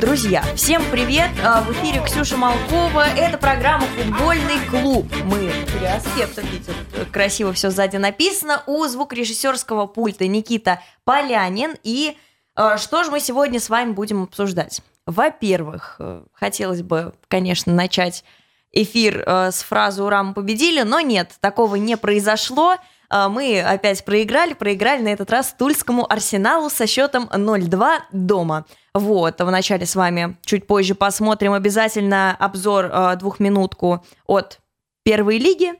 [0.00, 1.28] Друзья, всем привет!
[1.44, 3.04] А, в эфире Ксюша Малкова.
[3.16, 5.06] Это программа «Футбольный клуб».
[5.24, 6.72] Мы переаспектом, видите,
[7.10, 8.62] красиво все сзади написано.
[8.66, 11.74] У звукорежиссерского пульта Никита Полянин.
[11.82, 12.16] И
[12.54, 14.82] а, что же мы сегодня с вами будем обсуждать?
[15.04, 18.22] Во-первых, э, хотелось бы, конечно, начать
[18.70, 22.76] эфир э, с фразы «Ура, мы победили», но нет, такого не произошло.
[23.10, 28.66] А, мы опять проиграли, проиграли на этот раз Тульскому Арсеналу со счетом 0-2 дома.
[28.92, 34.60] Вот, вначале с вами чуть позже посмотрим обязательно обзор э, двухминутку от
[35.04, 35.72] первой лиги.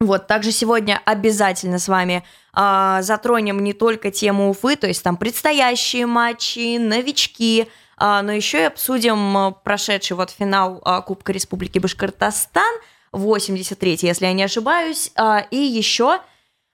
[0.00, 2.24] Вот, также сегодня обязательно с вами
[2.56, 7.68] э, затронем не только тему Уфы, то есть там предстоящие матчи, новички,
[8.00, 12.74] э, но еще и обсудим прошедший вот финал э, Кубка Республики Башкортостан,
[13.12, 16.20] 83 если я не ошибаюсь, э, и еще а,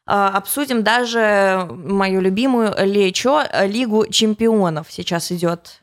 [0.06, 4.86] обсудим даже мою любимую Лечо, Лигу чемпионов.
[4.90, 5.82] Сейчас идет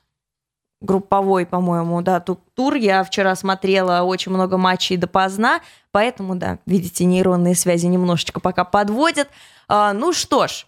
[0.84, 2.76] групповой, по-моему, да, тур.
[2.76, 9.30] Я вчера смотрела очень много матчей допоздна, поэтому, да, видите, нейронные связи немножечко пока подводят.
[9.68, 10.66] А, ну что ж,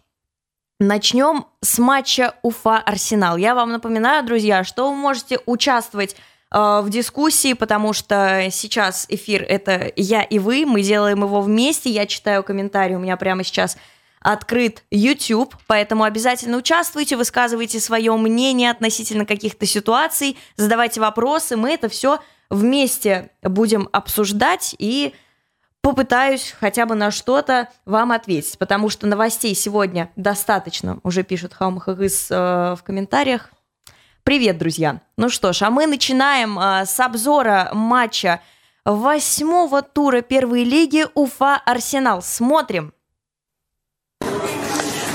[0.80, 3.38] начнем с матча Уфа-Арсенал.
[3.38, 6.16] Я вам напоминаю, друзья, что вы можете участвовать
[6.52, 12.06] в дискуссии, потому что сейчас эфир это я и вы, мы делаем его вместе, я
[12.06, 13.78] читаю комментарии, у меня прямо сейчас
[14.26, 21.90] открыт YouTube, поэтому обязательно участвуйте, высказывайте свое мнение относительно каких-то ситуаций, задавайте вопросы, мы это
[21.90, 25.14] все вместе будем обсуждать и
[25.82, 32.32] попытаюсь хотя бы на что-то вам ответить, потому что новостей сегодня достаточно, уже пишут Хаумахагыс
[32.32, 33.52] э, в комментариях,
[34.26, 35.02] Привет, друзья!
[35.18, 38.42] Ну что ж, а мы начинаем э, с обзора матча
[38.84, 42.24] восьмого тура первой лиги Уфа-Арсенал.
[42.24, 42.92] Смотрим.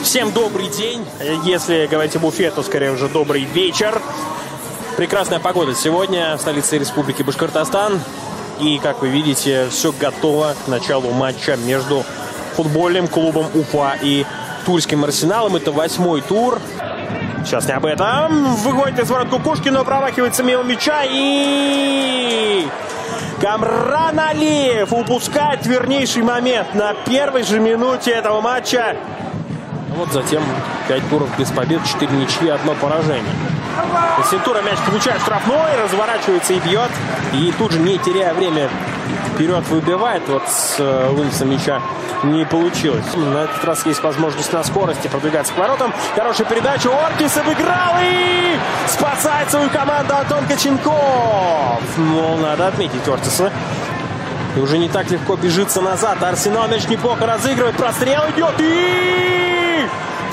[0.05, 1.05] Всем добрый день.
[1.43, 4.01] Если говорить об Уфе, то скорее уже добрый вечер.
[4.97, 8.01] Прекрасная погода сегодня в столице Республики Башкортостан.
[8.61, 12.05] И, как вы видите, все готово к началу матча между
[12.55, 14.25] футбольным клубом Уфа и
[14.65, 15.57] Тульским Арсеналом.
[15.57, 16.61] Это восьмой тур.
[17.45, 18.55] Сейчас не об этом.
[18.57, 22.67] Выходит из ворот Кукушкин, но промахивается мимо мяча и...
[23.41, 28.97] Камран Алиев упускает вернейший момент на первой же минуте этого матча.
[30.01, 30.43] Вот затем
[30.89, 33.35] 5 туров без побед, 4 ничьи, одно поражение.
[34.31, 36.91] Сентура мяч получает штрафной, разворачивается и бьет.
[37.35, 38.71] И тут же, не теряя время,
[39.35, 40.23] вперед выбивает.
[40.27, 41.83] Вот с э, мяча
[42.23, 43.05] не получилось.
[43.15, 45.93] На этот раз есть возможность на скорости продвигаться к воротам.
[46.17, 46.89] Хорошая передача.
[46.89, 48.57] Ортис обыграл и
[48.89, 51.83] спасает свою команду Антон Коченков.
[51.99, 53.53] Ну, надо отметить Ортиса.
[54.57, 56.23] И уже не так легко бежится назад.
[56.23, 57.77] Арсенал мяч неплохо разыгрывает.
[57.77, 58.55] Прострел идет.
[58.61, 59.50] И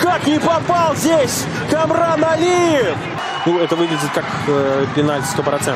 [0.02, 2.98] как не попал здесь Камран Алиев.
[3.46, 5.76] Ну, это выглядит как э, пенальти 100%.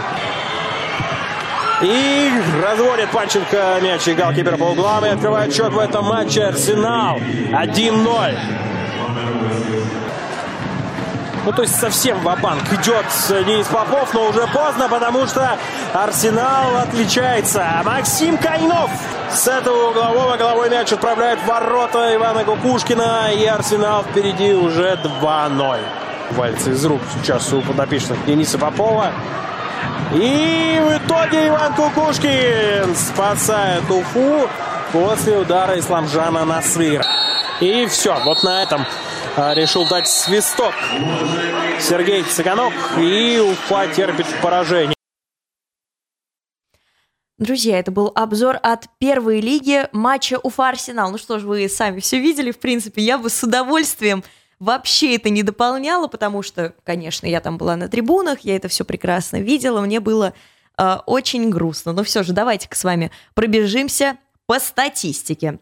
[1.84, 2.32] И
[2.64, 8.38] разводит Панченко мяч и голкипер по углам и открывает счет в этом матче Арсенал 1-0.
[11.44, 13.06] Ну, то есть совсем в банк идет
[13.46, 15.58] Денис Попов, но уже поздно, потому что
[15.92, 17.66] Арсенал отличается.
[17.84, 18.92] Максим Кайнов
[19.32, 23.32] с этого углового головой мяч отправляет в ворота Ивана Кукушкина.
[23.34, 25.80] И Арсенал впереди уже 2-0.
[26.32, 29.12] Валится из рук сейчас у подопечных Дениса Попова.
[30.14, 34.48] И в итоге Иван Кукушкин спасает Уфу
[34.92, 37.06] после удара Исламжана Насыра.
[37.62, 38.86] И все, вот на этом
[39.38, 40.74] решил дать свисток
[41.80, 42.74] Сергей Цыганок.
[43.00, 44.96] И Уфа терпит поражение.
[47.38, 51.10] Друзья, это был обзор от первой лиги матча Уфа-Арсенал.
[51.12, 54.24] Ну что ж, вы сами все видели, в принципе, я бы с удовольствием
[54.60, 58.86] вообще это не дополняло, потому что, конечно, я там была на трибунах, я это все
[58.86, 60.34] прекрасно видела, мне было
[60.78, 61.94] э, очень грустно.
[61.94, 65.58] Но все же, давайте-ка с вами пробежимся по статистике.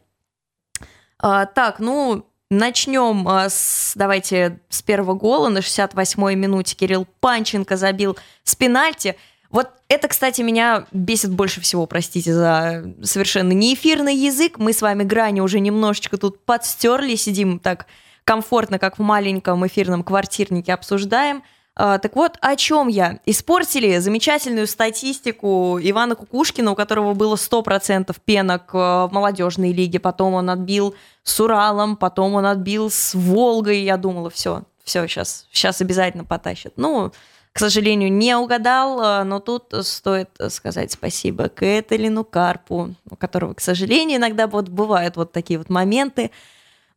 [1.17, 7.77] А, так, ну, начнем а, с, давайте, с первого гола на 68-й минуте Кирилл Панченко
[7.77, 9.15] забил с пенальти.
[9.51, 14.59] Вот это, кстати, меня бесит больше всего, простите за совершенно неэфирный язык.
[14.59, 17.87] Мы с вами грани уже немножечко тут подстерли, сидим так
[18.23, 21.43] комфортно, как в маленьком эфирном квартирнике обсуждаем.
[21.81, 23.19] А, так вот, о чем я?
[23.25, 30.49] Испортили замечательную статистику Ивана Кукушкина, у которого было 100% пенок в молодежной лиге, потом он
[30.49, 30.93] отбил
[31.23, 36.73] с Уралом, потом он отбил с Волгой, я думала, все, все, сейчас, сейчас обязательно потащат.
[36.75, 37.13] Ну,
[37.53, 43.61] к сожалению, не угадал, а, но тут стоит сказать спасибо Кэталину Карпу, у которого, к
[43.61, 46.31] сожалению, иногда вот бывают вот такие вот моменты,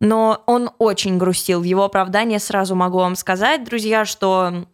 [0.02, 1.60] но он очень грустил.
[1.60, 4.66] В его оправдание сразу могу вам сказать, друзья, что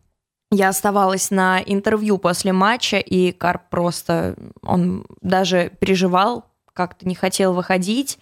[0.51, 7.53] я оставалась на интервью после матча, и Карп просто, он даже переживал, как-то не хотел
[7.53, 8.19] выходить.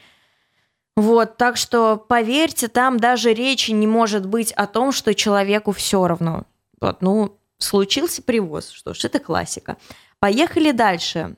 [0.96, 6.08] Вот, так что поверьте, там даже речи не может быть о том, что человеку все
[6.08, 6.42] равно.
[6.80, 9.76] Вот, ну, случился привоз, что ж, это классика.
[10.18, 11.36] Поехали дальше.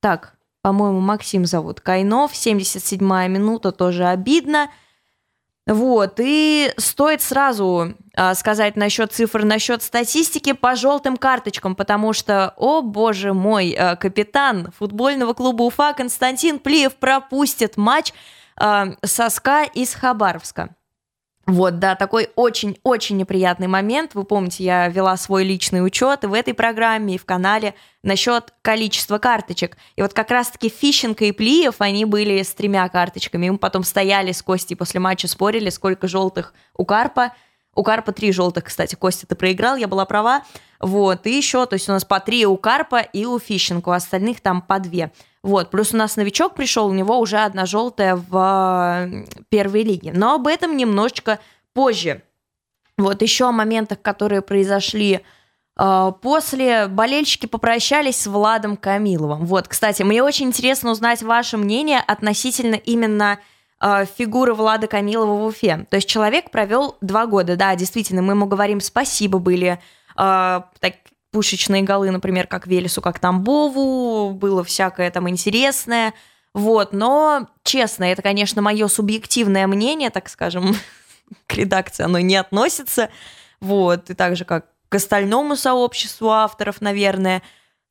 [0.00, 1.82] Так, по-моему, Максим зовут.
[1.82, 4.70] Кайнов, 77-я минута, тоже обидно.
[5.70, 12.54] Вот, и стоит сразу э, сказать насчет цифр, насчет статистики по желтым карточкам, потому что,
[12.56, 18.12] о боже мой, э, капитан футбольного клуба Уфа Константин Плиев пропустит матч
[18.60, 20.74] э, соска из Хабаровска.
[21.50, 24.14] Вот, да, такой очень-очень неприятный момент.
[24.14, 27.74] Вы помните, я вела свой личный учет и в этой программе, и в канале
[28.04, 29.76] насчет количества карточек.
[29.96, 33.50] И вот как раз-таки Фищенко и Плиев, они были с тремя карточками.
[33.50, 37.32] Мы потом стояли с Костей после матча, спорили, сколько желтых у Карпа.
[37.74, 38.94] У Карпа три желтых, кстати.
[38.94, 40.44] Костя, ты проиграл, я была права.
[40.78, 43.92] Вот, и еще, то есть у нас по три у Карпа и у Фищенко, у
[43.92, 45.10] остальных там по две.
[45.42, 49.10] Вот, плюс у нас новичок пришел, у него уже одна желтая в
[49.48, 50.12] первой лиге.
[50.14, 51.38] Но об этом немножечко
[51.72, 52.22] позже.
[52.98, 55.20] Вот еще о моментах, которые произошли
[55.78, 56.88] э, после.
[56.88, 59.46] Болельщики попрощались с Владом Камиловым.
[59.46, 63.38] Вот, кстати, мне очень интересно узнать ваше мнение относительно именно
[63.80, 65.86] э, фигуры Влада Камилова в Уфе.
[65.88, 69.80] То есть человек провел два года, да, действительно, мы ему говорим спасибо были.
[70.18, 70.94] Э, так,
[71.30, 76.14] пушечные голы, например, как Велесу, как Тамбову, было всякое там интересное.
[76.54, 80.74] Вот, но, честно, это, конечно, мое субъективное мнение, так скажем,
[81.46, 83.10] к редакции оно не относится.
[83.60, 87.42] Вот, и так же, как к остальному сообществу авторов, наверное,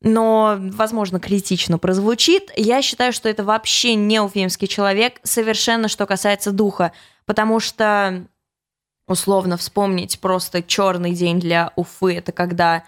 [0.01, 2.51] но, возможно, критично прозвучит.
[2.55, 6.91] Я считаю, что это вообще не уфимский человек, совершенно что касается духа,
[7.25, 8.25] потому что,
[9.07, 12.83] условно вспомнить просто черный день для Уфы, это когда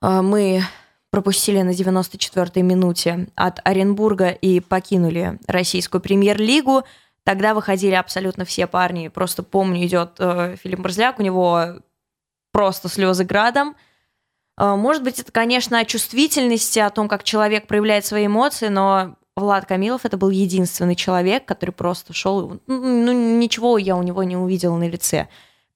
[0.00, 0.62] мы
[1.10, 6.84] пропустили на 94-й минуте от Оренбурга и покинули российскую премьер-лигу.
[7.24, 9.08] Тогда выходили абсолютно все парни.
[9.08, 11.80] Просто помню, идет э, Филипп Борзляк, у него
[12.52, 13.76] просто слезы градом.
[14.58, 19.16] Э, может быть, это, конечно, о чувствительности, о том, как человек проявляет свои эмоции, но
[19.36, 22.60] Влад Камилов это был единственный человек, который просто шел.
[22.66, 25.28] Ну, ничего я у него не увидела на лице.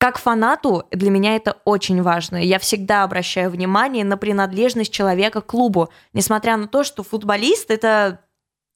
[0.03, 2.37] Как фанату для меня это очень важно.
[2.45, 8.19] Я всегда обращаю внимание на принадлежность человека к клубу, несмотря на то, что футболист это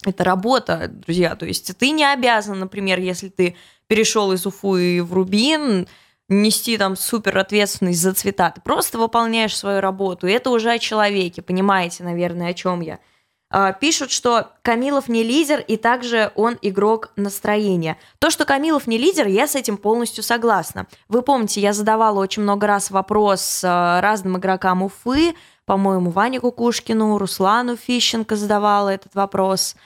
[0.05, 1.35] это работа, друзья.
[1.35, 3.57] То есть ты не обязан, например, если ты
[3.89, 5.89] перешел из Уфы в Рубин,
[6.29, 8.53] нести там супер ответственность за цвета.
[8.53, 10.29] Ты просто выполняешь свою работу.
[10.29, 13.01] И это уже о человеке, понимаете, наверное, о чем я.
[13.49, 17.97] А, пишут, что Камилов не лидер, и также он игрок настроения.
[18.19, 20.87] То, что Камилов не лидер, я с этим полностью согласна.
[21.09, 25.35] Вы помните, я задавала очень много раз вопрос а, разным игрокам Уфы,
[25.65, 29.77] по-моему, Ване Кукушкину, Руслану Фищенко задавала этот вопрос.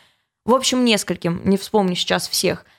[0.44, 2.64] В общем, нескольким, не вспомню сейчас всех–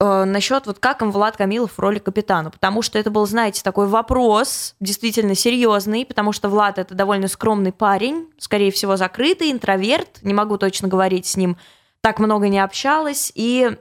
[0.00, 3.62] э, насчет вот как им Влад Камилов в роли капитана, потому что это был, знаете,
[3.62, 10.20] такой вопрос действительно серьезный, потому что Влад это довольно скромный парень, скорее всего закрытый, интроверт,
[10.22, 11.56] не могу точно говорить с ним,
[12.00, 13.76] так много не общалась, и,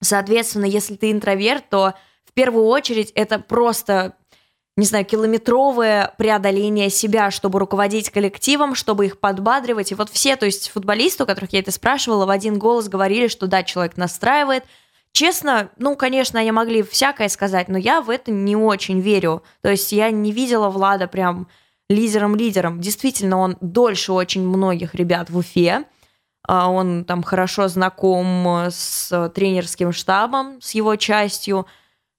[0.00, 1.94] соответственно, если ты интроверт, то
[2.24, 4.14] в первую очередь это просто
[4.78, 9.90] не знаю, километровое преодоление себя, чтобы руководить коллективом, чтобы их подбадривать.
[9.90, 13.26] И вот все, то есть футболисты, у которых я это спрашивала, в один голос говорили,
[13.26, 14.62] что да, человек настраивает,
[15.18, 19.42] Честно, ну, конечно, они могли всякое сказать, но я в это не очень верю.
[19.62, 21.48] То есть я не видела Влада прям
[21.88, 22.80] лидером-лидером.
[22.80, 25.86] Действительно, он дольше очень многих ребят в Уфе.
[26.46, 31.66] А, он там хорошо знаком с тренерским штабом, с его частью.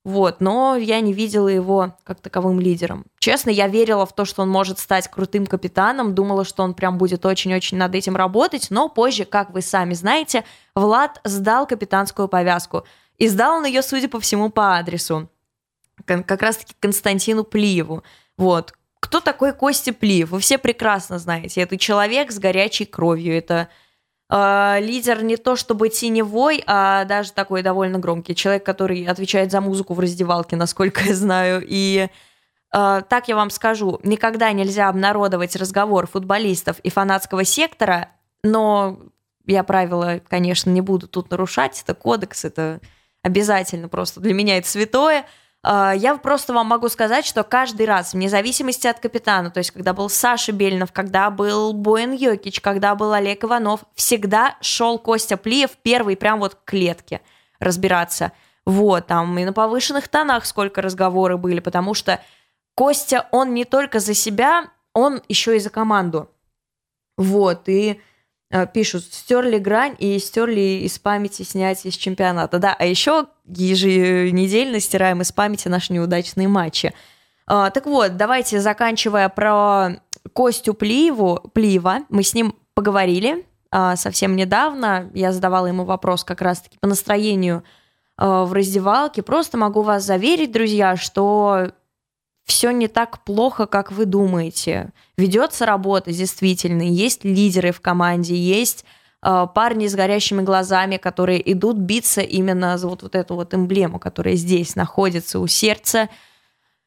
[0.06, 3.06] Вот, но я не видела его как таковым лидером.
[3.20, 6.98] Честно, я верила в то, что он может стать крутым капитаном, думала, что он прям
[6.98, 12.86] будет очень-очень над этим работать, но позже, как вы сами знаете, Влад сдал капитанскую повязку.
[13.18, 15.30] И сдал он ее, судя по всему, по адресу.
[16.06, 18.04] Как раз-таки Константину Плиеву.
[18.38, 18.74] Вот.
[19.02, 20.30] Кто такой Костя Плиев?
[20.30, 21.62] Вы все прекрасно знаете.
[21.62, 23.38] Это человек с горячей кровью.
[23.38, 23.68] Это
[24.32, 28.36] лидер не то чтобы теневой, а даже такой довольно громкий.
[28.36, 31.66] Человек, который отвечает за музыку в раздевалке, насколько я знаю.
[31.68, 32.10] И
[32.74, 38.10] э, так я вам скажу, никогда нельзя обнародовать разговор футболистов и фанатского сектора,
[38.44, 39.00] но
[39.48, 41.82] я правила, конечно, не буду тут нарушать.
[41.84, 42.82] Это кодекс, это
[43.24, 45.26] обязательно просто для меня это святое.
[45.62, 49.72] А, я просто вам могу сказать, что каждый раз, вне зависимости от капитана, то есть
[49.72, 55.36] когда был Саша Бельнов, когда был Боин Йокич, когда был Олег Иванов, всегда шел Костя
[55.36, 57.22] Плиев первый прям вот к клетке
[57.60, 58.32] разбираться.
[58.66, 62.22] Вот, там и на повышенных тонах сколько разговоры были, потому что
[62.76, 66.30] Костя, он не только за себя, он еще и за команду.
[67.18, 68.00] Вот, и
[68.74, 72.60] пишут, стерли грань и стерли из памяти снять из чемпионата.
[72.60, 76.94] Да, а еще еженедельно стираем из памяти наши неудачные матчи.
[77.50, 80.02] А, так вот, давайте, заканчивая про
[80.34, 85.10] Костю Плиеву, Плиева, мы с ним поговорили а, совсем недавно.
[85.14, 87.64] Я задавала ему вопрос как раз-таки по настроению
[88.18, 89.24] а, в раздевалке.
[89.24, 91.72] Просто могу вас заверить, друзья, что
[92.50, 94.92] все не так плохо, как вы думаете.
[95.18, 98.86] Ведется работа, действительно, есть лидеры в команде, есть
[99.24, 104.00] э, парни с горящими глазами, которые идут биться именно за вот, вот эту вот эмблему,
[104.00, 106.10] которая здесь находится у сердца.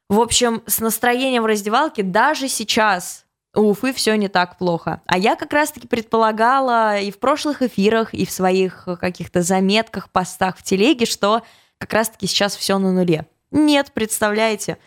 [0.08, 5.02] В общем, с настроением в раздевалке даже сейчас у Уфы все не так плохо.
[5.06, 10.58] А я как раз-таки предполагала и в прошлых эфирах, и в своих каких-то заметках, постах
[10.58, 11.42] в телеге, что
[11.78, 13.26] как раз-таки сейчас все на нуле.
[13.50, 14.78] Нет, представляете?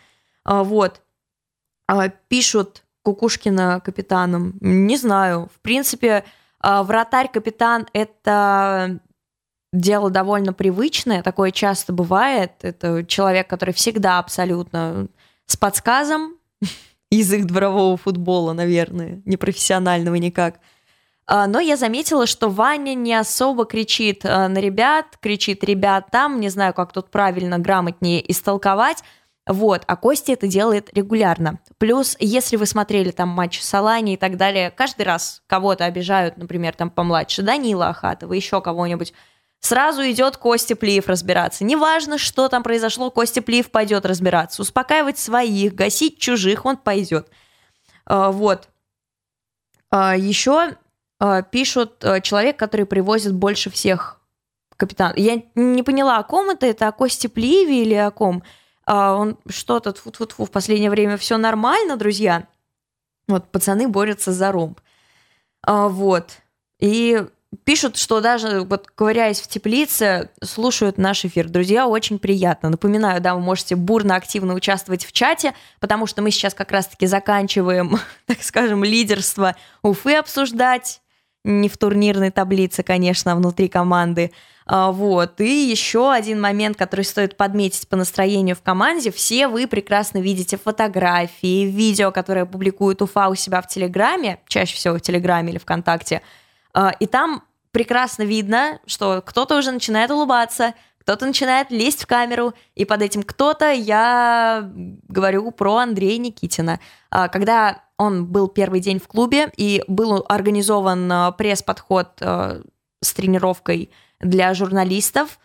[0.46, 1.02] А, вот.
[1.88, 4.54] А, пишут Кукушкина капитаном.
[4.60, 5.50] Не знаю.
[5.52, 6.24] В принципе,
[6.60, 9.00] а, вратарь-капитан– это
[9.72, 12.52] дело довольно привычное, такое часто бывает.
[12.62, 15.08] Это человек, который всегда абсолютно
[15.46, 16.36] с подсказом,
[17.10, 20.60] язык дворового футбола, наверное, непрофессионального никак.
[21.28, 26.72] Но я заметила, что Ваня не особо кричит на ребят, кричит ребят там, не знаю,
[26.72, 29.02] как тут правильно, грамотнее истолковать,
[29.46, 31.60] вот, а Костя это делает регулярно.
[31.78, 36.74] Плюс, если вы смотрели там матч Салани и так далее, каждый раз кого-то обижают, например,
[36.74, 39.12] там помладше, Данила Ахатова, еще кого-нибудь,
[39.60, 41.64] сразу идет Костя Плиев разбираться.
[41.64, 44.62] Неважно, что там произошло, Костя Плиев пойдет разбираться.
[44.62, 47.28] Успокаивать своих, гасить чужих он пойдет.
[48.04, 48.68] А, вот.
[49.90, 50.74] А, еще
[51.20, 54.20] а, пишут человек, который привозит больше всех
[54.76, 55.12] капитан.
[55.16, 58.42] Я не поняла, о ком это, это о Косте Плиеве или о ком?
[58.86, 62.46] А он что-то, тьфу -тьфу -тьфу, в последнее время все нормально, друзья.
[63.28, 64.80] Вот, пацаны борются за ромб.
[65.62, 66.38] А, вот.
[66.78, 67.26] И
[67.64, 71.48] пишут, что даже вот ковыряясь в теплице, слушают наш эфир.
[71.48, 72.68] Друзья, очень приятно.
[72.68, 77.06] Напоминаю, да, вы можете бурно, активно участвовать в чате, потому что мы сейчас как раз-таки
[77.06, 81.00] заканчиваем, так скажем, лидерство Уфы обсуждать.
[81.48, 84.32] Не в турнирной таблице, конечно, внутри команды.
[84.66, 85.40] А, вот.
[85.40, 89.12] И еще один момент, который стоит подметить по настроению в команде.
[89.12, 94.96] Все вы прекрасно видите фотографии, видео, которые публикует Уфа у себя в Телеграме, чаще всего
[94.96, 96.20] в Телеграме или ВКонтакте.
[96.74, 100.74] А, и там прекрасно видно, что кто-то уже начинает улыбаться,
[101.06, 104.68] кто-то начинает лезть в камеру, и под этим кто-то я
[105.06, 106.80] говорю про Андрея Никитина.
[107.10, 114.52] А, когда он был первый день в клубе, и был организован пресс-подход с тренировкой для
[114.52, 115.38] журналистов.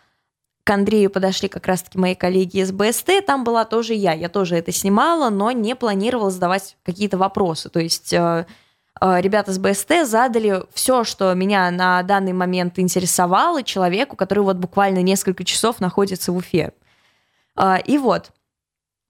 [0.63, 4.55] К Андрею подошли как раз-таки мои коллеги из БСТ, там была тоже я, я тоже
[4.55, 7.69] это снимала, но не планировала задавать какие-то вопросы.
[7.69, 8.15] То есть
[8.99, 15.01] ребята с БСТ задали все, что меня на данный момент интересовало человеку, который вот буквально
[15.01, 16.73] несколько часов находится в Уфе.
[17.55, 18.31] Э, и вот,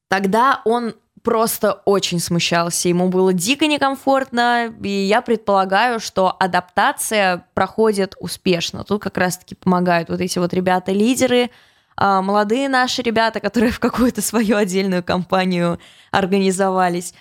[0.09, 8.15] тогда он просто очень смущался, ему было дико некомфортно, и я предполагаю, что адаптация проходит
[8.19, 8.83] успешно.
[8.83, 11.51] Тут как раз-таки помогают вот эти вот ребята-лидеры,
[11.95, 17.13] а, молодые наши ребята, которые в какую-то свою отдельную компанию организовались.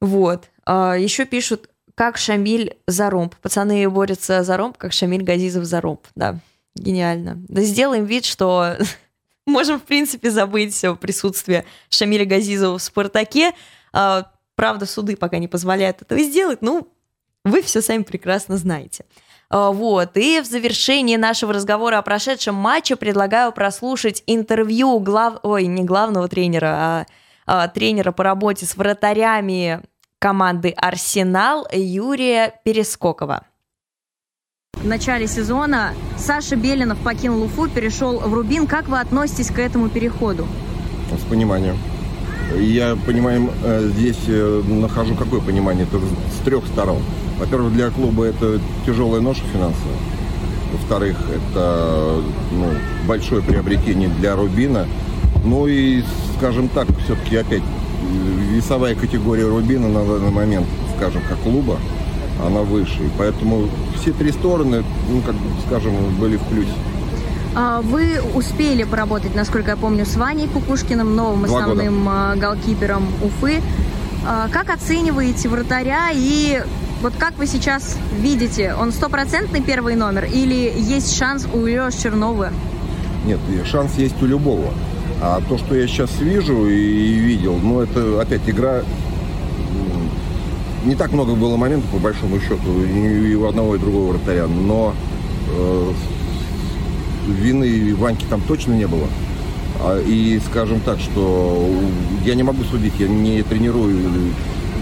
[0.00, 0.48] Вот.
[0.64, 3.34] А, Еще пишут, как Шамиль за ромб.
[3.36, 6.00] Пацаны борются за ромб, как Шамиль Газизов за ромб.
[6.14, 6.38] Да,
[6.74, 7.36] гениально.
[7.48, 8.76] Да сделаем вид, что
[9.46, 13.52] можем, в принципе, забыть все присутствие Шамиля Газизова в «Спартаке».
[13.92, 16.88] А, правда, суды пока не позволяют этого сделать, ну,
[17.44, 19.04] вы все сами прекрасно знаете.
[19.50, 25.40] А, вот, и в завершении нашего разговора о прошедшем матче предлагаю прослушать интервью глав...
[25.42, 27.06] Ой, не главного тренера,
[27.44, 29.82] а тренера по работе с вратарями
[30.22, 33.42] команды «Арсенал» Юрия Перескокова.
[34.74, 38.68] В начале сезона Саша Белинов покинул Уфу, перешел в Рубин.
[38.68, 40.46] Как вы относитесь к этому переходу?
[41.10, 41.76] С пониманием.
[42.56, 45.88] Я, понимаем, э, здесь э, нахожу какое понимание?
[45.88, 47.02] Это с трех сторон.
[47.40, 49.96] Во-первых, для клуба это тяжелая ноша финансовая.
[50.70, 52.68] Во-вторых, это ну,
[53.08, 54.86] большое приобретение для Рубина.
[55.44, 56.04] Ну и,
[56.36, 57.64] скажем так, все-таки опять
[58.50, 60.66] весовая категория Рубина на данный момент,
[60.96, 61.78] скажем, как клуба,
[62.44, 62.98] она выше.
[63.18, 63.68] поэтому
[64.00, 65.34] все три стороны, ну, как
[65.66, 66.72] скажем, были в плюсе.
[67.54, 72.36] А, вы успели поработать, насколько я помню, с Ваней Кукушкиным, новым Два основным года.
[72.36, 73.60] голкипером Уфы.
[74.26, 76.62] А, как оцениваете вратаря и
[77.02, 82.50] вот как вы сейчас видите, он стопроцентный первый номер или есть шанс у Леши Чернова?
[83.26, 84.72] Нет, шанс есть у любого.
[85.24, 88.82] А то, что я сейчас вижу и видел, ну, это опять игра
[90.84, 94.94] не так много было моментов, по большому счету, и у одного, и другого вратаря, но
[95.48, 95.92] э,
[97.28, 99.06] вины Ваньки там точно не было.
[99.80, 101.70] А, и скажем так, что
[102.24, 104.32] я не могу судить, я не тренирую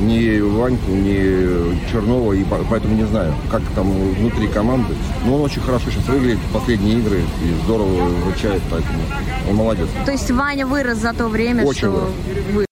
[0.00, 4.94] ни Ваньку, ни Чернова, и поэтому не знаю, как там внутри команды.
[5.24, 9.00] Но он очень хорошо сейчас выглядит в последние игры и здорово вручает, поэтому
[9.48, 9.88] он молодец.
[10.04, 12.69] То есть Ваня вырос за то время, очень что вырос.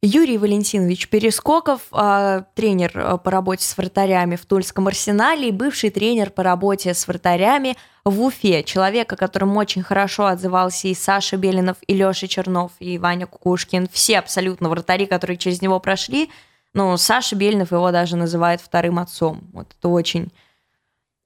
[0.00, 5.90] Юрий Валентинович Перескоков, а, тренер а, по работе с вратарями в Тульском арсенале и бывший
[5.90, 8.62] тренер по работе с вратарями в Уфе.
[8.62, 13.88] Человек, о котором очень хорошо отзывался и Саша Белинов, и Леша Чернов, и Ваня Кукушкин.
[13.92, 16.30] Все абсолютно вратари, которые через него прошли.
[16.74, 19.50] Но Саша Белинов его даже называет вторым отцом.
[19.52, 20.30] Вот это очень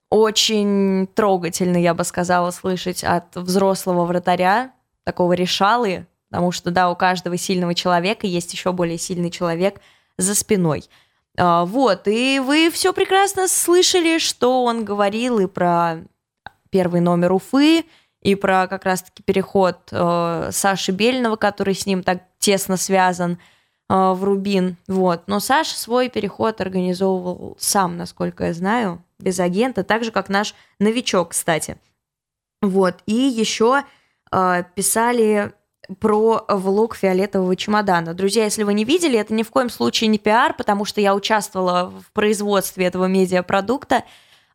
[0.08, 4.72] очень трогательно, я бы сказала, слышать от взрослого вратаря,
[5.04, 9.82] такого решалы, потому что, да, у каждого сильного человека есть еще более сильный человек
[10.16, 10.88] за спиной.
[11.36, 15.98] А, вот, и вы все прекрасно слышали, что он говорил и про
[16.70, 17.84] первый номер Уфы,
[18.22, 23.32] и про как раз-таки переход э, Саши Бельного, который с ним так тесно связан,
[23.90, 24.78] э, в Рубин.
[24.88, 25.24] Вот.
[25.26, 30.54] Но Саша свой переход организовывал сам, насколько я знаю, без агента, так же, как наш
[30.78, 31.76] новичок, кстати.
[32.62, 33.02] Вот.
[33.04, 33.82] И еще
[34.30, 35.52] э, писали
[35.98, 38.14] про влог фиолетового чемодана.
[38.14, 41.14] Друзья, если вы не видели, это ни в коем случае не пиар, потому что я
[41.14, 44.04] участвовала в производстве этого медиапродукта.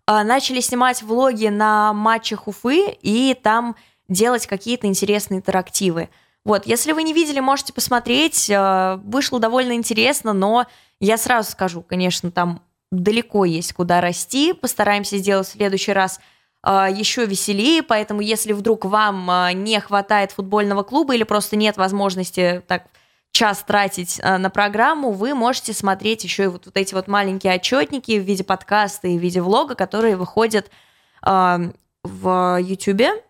[0.06, 3.76] А, начали снимать влоги на матчах Уфы и там
[4.08, 6.10] делать какие-то интересные интерактивы.
[6.46, 8.50] Вот, если вы не видели, можете посмотреть.
[8.50, 10.66] А, вышло довольно интересно, но
[11.00, 14.54] я сразу скажу, конечно, там далеко есть куда расти.
[14.54, 16.20] Постараемся сделать в следующий раз–
[16.66, 22.64] еще веселее, поэтому если вдруг вам а, не хватает футбольного клуба или просто нет возможности
[22.68, 22.88] так
[23.32, 27.54] час тратить а, на программу, вы можете смотреть еще и вот, вот эти вот маленькие
[27.54, 30.70] отчетники в виде подкаста и в виде влога, которые выходят
[31.24, 33.24] в YouTube,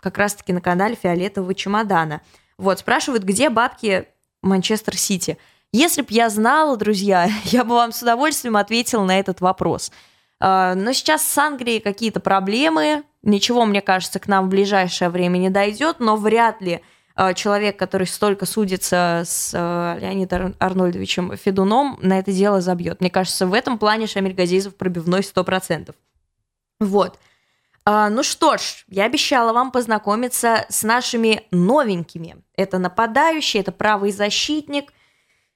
[0.00, 2.22] как раз-таки на канале Фиолетового чемодана.
[2.56, 4.06] Вот, спрашивают, где бабки
[4.42, 5.36] Манчестер Сити.
[5.72, 10.14] Если б я знала, друзья, я бы вам с удовольствием ответила на этот вопрос– а,
[10.40, 13.04] но сейчас с Англией какие-то проблемы.
[13.22, 16.82] Ничего, мне кажется, к нам в ближайшее время не дойдет, но вряд ли
[17.18, 23.00] а, человек, который столько судится с а, Леонидом Арнольдовичем Федуном, на это дело забьет.
[23.00, 25.94] Мне кажется, в этом плане Шамиль Газизов пробивной 100%.
[26.80, 27.18] Вот.
[27.88, 32.36] Ну что ж, я обещала вам познакомиться с нашими новенькими.
[32.56, 34.92] Это нападающий, это правый защитник,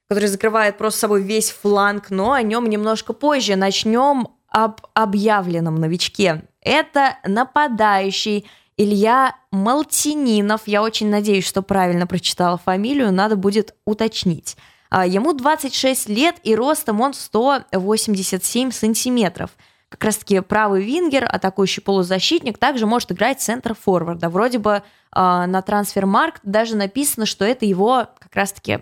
[0.07, 3.57] который закрывает просто собой весь фланг, но о нем немножко позже.
[3.57, 6.43] Начнем об объявленном новичке.
[6.61, 8.45] Это нападающий
[8.77, 10.61] Илья Малтининов.
[10.65, 14.57] Я очень надеюсь, что правильно прочитала фамилию, надо будет уточнить.
[14.89, 19.51] А, ему 26 лет и ростом он 187 сантиметров.
[19.87, 24.29] Как раз таки правый вингер, атакующий полузащитник, также может играть центр форварда.
[24.29, 28.79] Вроде бы а, на трансфермаркт даже написано, что это его как раз таки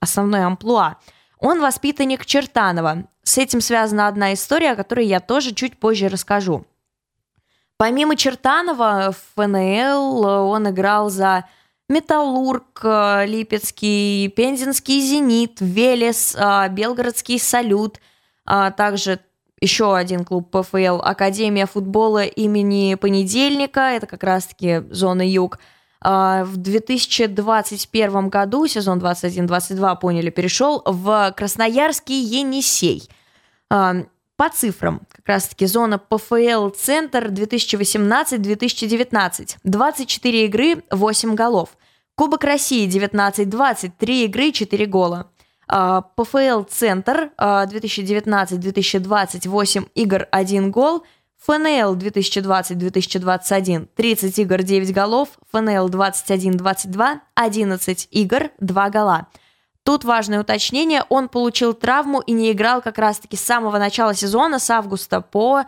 [0.00, 0.96] основной амплуа.
[1.38, 3.04] Он воспитанник Чертанова.
[3.30, 6.66] С этим связана одна история, о которой я тоже чуть позже расскажу.
[7.76, 11.44] Помимо Чертанова в ФНЛ он играл за
[11.88, 18.00] Металлург, э, Липецкий, Пензенский Зенит, Велес, э, Белгородский Салют,
[18.46, 19.20] а также
[19.60, 25.60] еще один клуб ПФЛ, Академия футбола имени Понедельника, это как раз-таки зона юг–
[26.02, 33.10] в 2021 году, сезон 21-22, поняли, перешел в Красноярский Енисей.
[33.70, 39.56] По цифрам, как раз-таки зона ПФЛ Центр 2018-2019.
[39.62, 41.68] 24 игры, 8 голов.
[42.16, 45.30] Кубок России 19-20, 3 игры, 4 гола.
[45.68, 51.04] А, ПФЛ Центр 2019-2020, 8 игр, 1 гол–
[51.40, 59.26] ФНЛ 2020-2021 30 игр 9 голов, ФНЛ 21-22 11 игр 2 гола.
[59.82, 64.58] Тут важное уточнение, он получил травму и не играл как раз-таки с самого начала сезона,
[64.58, 65.60] с августа по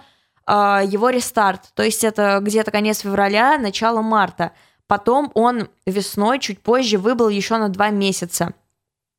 [0.47, 1.71] э, его рестарт.
[1.75, 4.53] То есть это где-то конец февраля, начало марта.
[4.87, 8.53] Потом он весной, чуть позже, выбыл еще на два месяца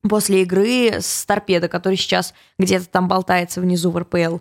[0.07, 4.37] после игры с Торпедо, который сейчас где-то там болтается внизу в РПЛ.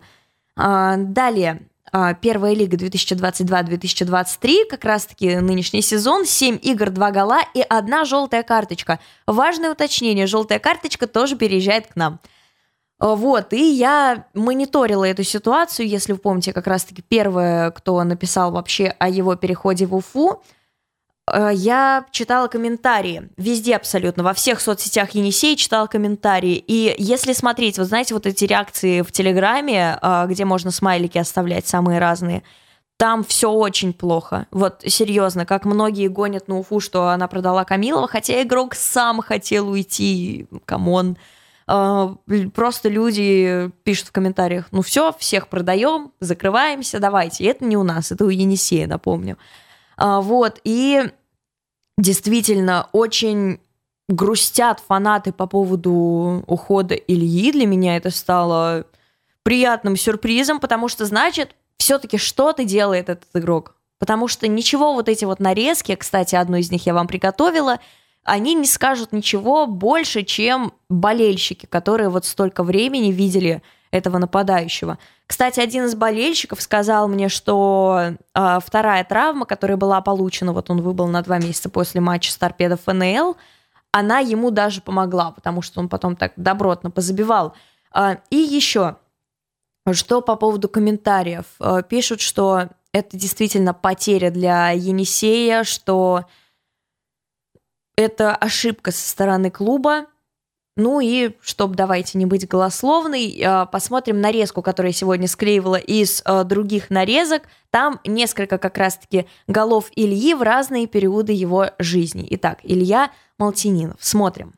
[0.57, 1.72] Э, далее, а,
[2.21, 8.99] первая лига 2022-2023, как раз-таки нынешний сезон, 7 игр, 2 гола и одна желтая карточка.
[9.27, 12.21] Важное уточнение, желтая карточка тоже переезжает к нам.
[12.99, 18.53] А, вот, и я мониторила эту ситуацию, если вы помните, как раз-таки первое, кто написал
[18.53, 20.41] вообще о его переходе в Уфу.
[21.31, 26.63] Э, я читала комментарии везде абсолютно, во всех соцсетях Енисей читала комментарии.
[26.67, 31.67] И если смотреть, вот знаете, вот эти реакции в Телеграме, э, где можно смайлики оставлять
[31.67, 32.43] самые разные,
[32.97, 34.47] там все очень плохо.
[34.51, 39.69] Вот серьезно, как многие гонят на Уфу, что она продала Камилова, хотя игрок сам хотел
[39.69, 41.17] уйти, камон.
[41.69, 42.15] Э,
[42.55, 47.45] просто люди пишут в комментариях, ну все, всех продаем, закрываемся, давайте.
[47.45, 49.37] И это не у нас, это у Енисея, напомню.
[49.97, 51.11] А, вот, и
[51.99, 53.61] действительно очень
[54.09, 57.53] грустят фанаты по поводу ухода Ильи.
[57.53, 58.87] Для меня это стало
[59.43, 63.77] приятным сюрпризом, потому что, значит, все-таки что-то делает этот игрок.
[63.99, 67.79] Потому что ничего вот эти вот нарезки, кстати, одну из них я вам приготовила,
[68.25, 74.99] они не скажут ничего больше, чем болельщики, которые вот столько времени видели этого нападающего.
[75.27, 80.81] Кстати, один из болельщиков сказал мне, что э, вторая травма, которая была получена, вот он
[80.81, 83.37] выбыл на два месяца после матча с торпедо ФНЛ,
[83.93, 87.55] она ему даже помогла, потому что он потом так добротно позабивал.
[87.95, 88.97] Э, и еще,
[89.93, 91.45] что по поводу комментариев.
[91.61, 96.25] Э, пишут, что это действительно потеря для Енисея, что
[97.97, 100.07] это ошибка со стороны клуба,
[100.77, 106.23] ну и, чтобы давайте не быть голословной, э, посмотрим нарезку, которую я сегодня склеивала из
[106.25, 107.43] э, других нарезок.
[107.71, 112.27] Там несколько как раз-таки голов Ильи в разные периоды его жизни.
[112.31, 113.97] Итак, Илья Малтининов.
[114.01, 114.55] Смотрим.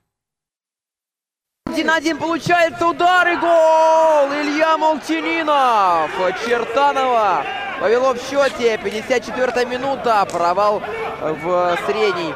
[1.67, 4.31] Один один получается удар и гол!
[4.43, 6.11] Илья Молчанинов!
[6.47, 7.45] Чертанова
[7.81, 8.79] повело в счете.
[8.79, 10.25] 54 минута.
[10.31, 10.81] Провал
[11.21, 12.33] в средней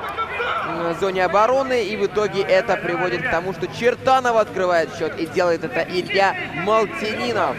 [0.98, 1.84] зоне обороны.
[1.84, 5.18] И в итоге это приводит к тому, что Чертанов открывает счет.
[5.18, 6.34] И делает это Илья
[6.64, 7.56] Малтининов.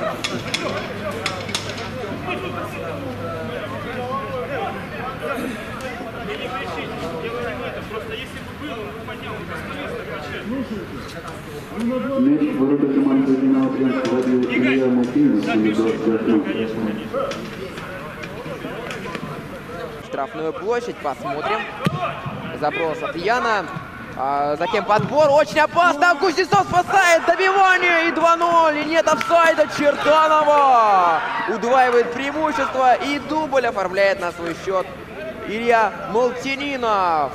[11.80, 16.80] Мяч ворота команды «Динамо Брянск» забил Илья Малтинов, 28
[20.10, 21.60] Штрафную площадь, посмотрим
[22.60, 23.66] заброс от Яна.
[24.18, 25.30] А, затем подбор.
[25.30, 26.16] Очень опасно.
[26.20, 28.10] Кузнецов спасает добивание.
[28.10, 28.82] И 2-0.
[28.82, 31.22] И нет офсайда Чертанова.
[31.50, 32.96] Удваивает преимущество.
[32.96, 34.86] И дубль оформляет на свой счет
[35.48, 37.32] Илья Молтининов.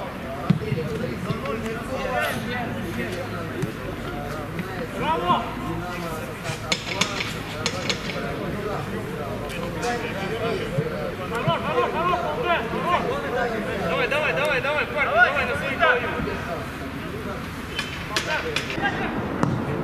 [4.98, 5.42] Браво!
[14.54, 16.08] Давай, давай, давай, давай, парни, давай, давай на своих голове.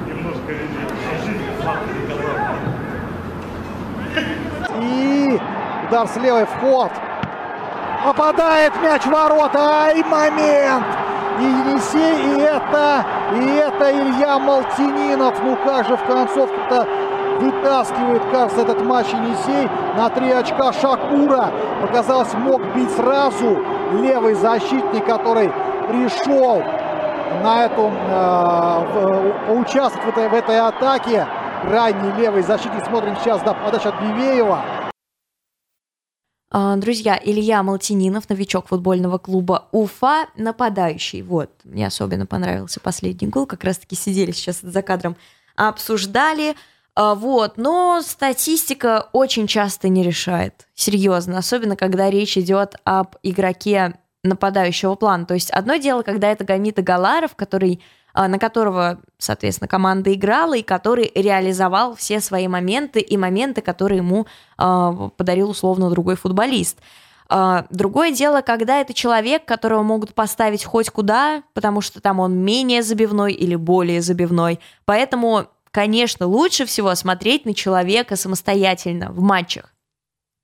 [0.06, 0.52] Немножко
[4.80, 5.40] И
[5.88, 6.92] удар с левой вход.
[8.04, 9.90] Попадает мяч в ворота.
[9.96, 10.86] И момент.
[11.40, 13.04] И Енисей, и это,
[13.34, 15.34] и это Илья Малтининов.
[15.42, 16.86] Ну как же в концовке-то
[17.40, 21.50] вытаскивает, кажется, этот матч Енисей на три очка Шакура.
[21.80, 23.58] Показалось, мог бить сразу
[23.92, 25.48] левый защитник, который
[25.88, 26.62] пришел
[27.42, 31.26] на эту, э, поучаствовать в этой, в этой атаке.
[31.62, 32.84] Крайний левый защитник.
[32.84, 34.64] Смотрим сейчас да, подача от Бивеева.
[36.52, 41.22] А, друзья, Илья Малтининов, новичок футбольного клуба Уфа, нападающий.
[41.22, 43.46] Вот, мне особенно понравился последний гол.
[43.46, 45.16] Как раз-таки сидели сейчас за кадром,
[45.54, 46.56] обсуждали.
[46.94, 53.94] А, вот, но статистика очень часто не решает, серьезно, особенно когда речь идет об игроке
[54.22, 55.24] нападающего плана.
[55.24, 57.80] То есть одно дело, когда это Гамита Галаров, который,
[58.12, 63.98] а, на которого, соответственно, команда играла, и который реализовал все свои моменты и моменты, которые
[63.98, 64.26] ему
[64.58, 66.78] э, подарил условно другой футболист.
[67.70, 72.82] Другое дело, когда это человек, которого могут поставить хоть куда, потому что там он менее
[72.82, 74.58] забивной или более забивной.
[74.84, 79.74] Поэтому конечно, лучше всего смотреть на человека самостоятельно в матчах,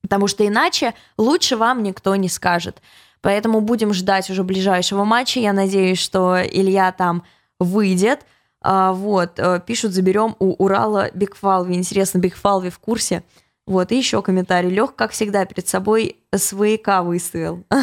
[0.02, 2.80] потому что иначе лучше вам никто не скажет.
[3.20, 5.40] Поэтому будем ждать уже ближайшего матча.
[5.40, 7.24] Я надеюсь, что Илья там
[7.58, 8.20] выйдет.
[8.62, 11.74] А, вот, э, пишут, заберем у Урала Бигфалви.
[11.74, 13.24] Интересно, Бигфалви в курсе?
[13.66, 14.70] Вот, и еще комментарий.
[14.70, 17.64] Лех, как всегда, перед собой свояка выставил.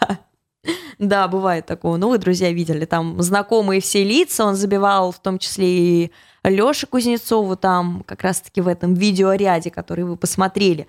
[0.00, 0.18] Да.
[0.98, 1.96] Да, бывает такое.
[1.98, 6.12] Ну, вы, друзья, видели, там знакомые все лица, он забивал в том числе и
[6.44, 10.86] Лёше Кузнецову там как раз-таки в этом видеоряде, который вы посмотрели.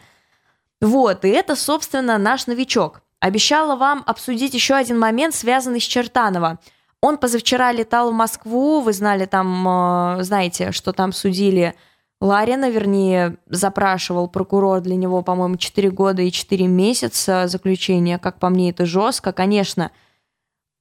[0.80, 3.02] Вот, и это, собственно, наш новичок.
[3.20, 6.60] Обещала вам обсудить еще один момент, связанный с Чертанова.
[7.02, 11.76] Он позавчера летал в Москву, вы знали там, э, знаете, что там судили
[12.22, 18.20] Ларина, вернее, запрашивал прокурор для него, по-моему, 4 года и 4 месяца заключения.
[18.20, 19.34] Как по мне, это жестко.
[19.34, 19.92] Конечно,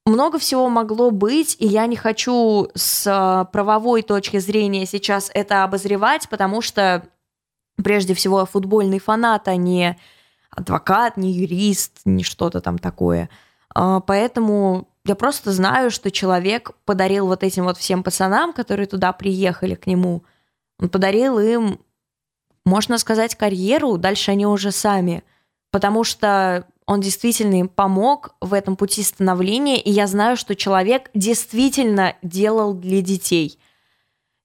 [0.04, 5.64] много всего могло быть, и я не хочу с а, правовой точки зрения сейчас это
[5.64, 7.06] обозревать, потому что,
[7.82, 9.98] прежде всего, футбольный фанат, а не
[10.50, 13.30] адвокат, не юрист, не что-то там такое.
[13.74, 19.14] А, поэтому я просто знаю, что человек подарил вот этим вот всем пацанам, которые туда
[19.14, 20.22] приехали к нему,
[20.80, 21.78] он подарил им,
[22.64, 25.22] можно сказать, карьеру, дальше они уже сами,
[25.70, 31.10] потому что он действительно им помог в этом пути становления, и я знаю, что человек
[31.14, 33.58] действительно делал для детей.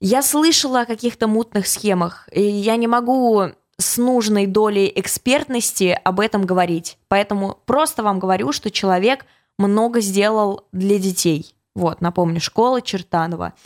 [0.01, 3.45] Я слышала о каких-то мутных схемах, и я не могу
[3.77, 6.97] с нужной долей экспертности об этом говорить.
[7.07, 9.25] Поэтому просто вам говорю, что человек
[9.57, 11.55] много сделал для детей.
[11.73, 13.53] Вот, напомню, школа Чертанова–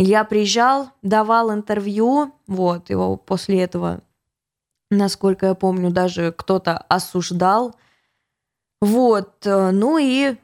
[0.00, 4.00] Илья приезжал, давал интервью, вот, его после этого,
[4.90, 7.76] насколько я помню, даже кто-то осуждал.
[8.80, 10.36] Вот, э, ну и,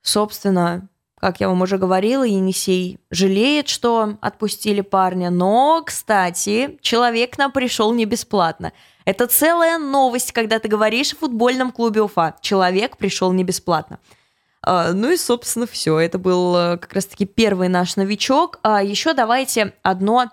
[0.00, 0.88] собственно,
[1.20, 5.28] как я вам уже говорила, Енисей жалеет, что отпустили парня.
[5.28, 8.72] Но, кстати, человек к нам пришел не бесплатно.
[9.04, 12.36] Это целая новость, когда ты говоришь о футбольном клубе Уфа.
[12.40, 13.98] Человек пришел не бесплатно.
[14.62, 15.98] А, ну и, собственно, все.
[15.98, 18.58] Это был э, как раз-таки первый наш новичок.
[18.62, 20.30] А еще давайте одно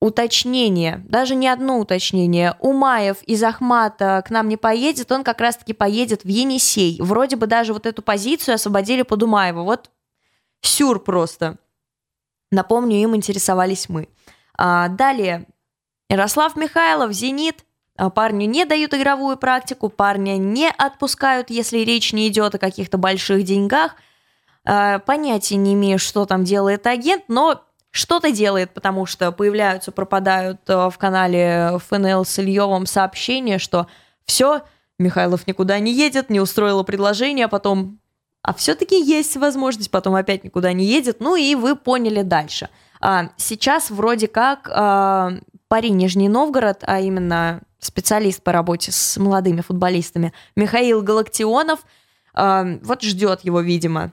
[0.00, 2.56] уточнение, даже не одно уточнение.
[2.60, 7.00] Умаев из Ахмата к нам не поедет, он как раз-таки поедет в Енисей.
[7.00, 9.62] Вроде бы даже вот эту позицию освободили под Умаева.
[9.62, 9.90] Вот
[10.60, 11.56] сюр просто.
[12.50, 14.08] Напомню, им интересовались мы.
[14.56, 15.46] А, далее.
[16.10, 17.64] Ярослав Михайлов, «Зенит»,
[17.96, 23.44] парню не дают игровую практику, парня не отпускают, если речь не идет о каких-то больших
[23.44, 23.96] деньгах.
[24.64, 30.60] А, понятия не имею, что там делает агент, но что-то делает, потому что появляются, пропадают
[30.68, 33.86] э, в канале ФНЛ с Ильевым сообщения, что
[34.24, 34.62] все,
[34.98, 38.00] Михайлов никуда не едет, не устроила предложение, а потом
[38.42, 42.68] а все-таки есть возможность, потом опять никуда не едет, ну и вы поняли дальше.
[43.00, 45.32] А, сейчас вроде как а,
[45.68, 51.80] парень Нижний Новгород, а именно специалист по работе с молодыми футболистами, Михаил Галактионов,
[52.34, 54.12] э, вот ждет его, видимо.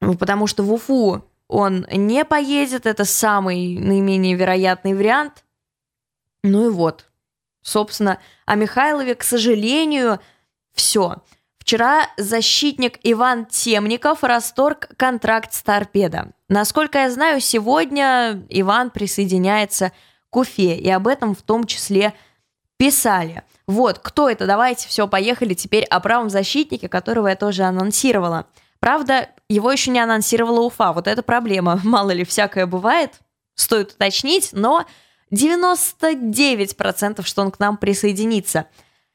[0.00, 5.44] Потому что в Уфу он не поедет, это самый наименее вероятный вариант.
[6.42, 7.06] Ну и вот,
[7.62, 10.20] собственно, о Михайлове, к сожалению,
[10.74, 11.16] все.
[11.58, 16.30] Вчера защитник Иван Темников расторг контракт с Торпедо.
[16.48, 19.90] Насколько я знаю, сегодня Иван присоединяется
[20.30, 22.14] к Уфе, и об этом в том числе
[22.76, 23.42] писали.
[23.66, 24.46] Вот, кто это?
[24.46, 28.46] Давайте, все, поехали теперь о правом защитнике, которого я тоже анонсировала.
[28.80, 31.80] Правда, его еще не анонсировала Уфа, вот это проблема.
[31.84, 33.20] Мало ли, всякое бывает,
[33.54, 34.84] стоит уточнить, но
[35.32, 38.66] 99% что он к нам присоединится.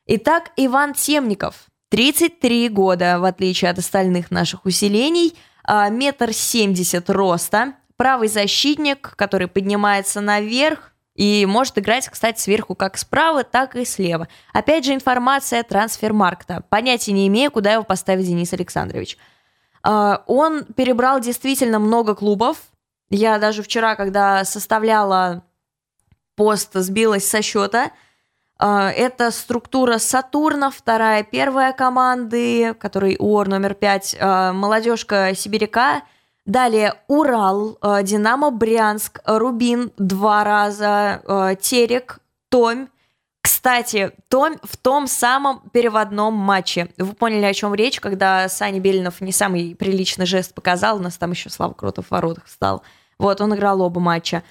[0.07, 7.75] Итак, Иван Темников, 33 года, в отличие от остальных наших усилений, а, метр семьдесят роста,
[7.97, 10.90] правый защитник, который поднимается наверх,
[11.21, 14.27] и может играть, кстати, сверху как справа, так и слева.
[14.53, 16.63] Опять же, информация трансфермаркта.
[16.69, 19.19] Понятия не имею, куда его поставить Денис Александрович.
[19.83, 22.57] А, он перебрал действительно много клубов.
[23.11, 25.43] Я даже вчера, когда составляла
[26.35, 27.91] пост, сбилась со счета.
[28.57, 36.01] А, это структура Сатурна, вторая, первая команды, который УОР номер пять, а, молодежка Сибиряка–
[36.45, 42.87] Далее Урал, э, Динамо Брянск, Рубин два раза, э, Терек, Томь.
[43.41, 46.89] Кстати, Томь в том самом переводном матче.
[46.97, 51.17] Вы поняли, о чем речь, когда Саня Белинов не самый приличный жест показал, у нас
[51.17, 52.81] там еще Слава Кротов в воротах встал.
[53.19, 54.43] Вот, он играл оба матча.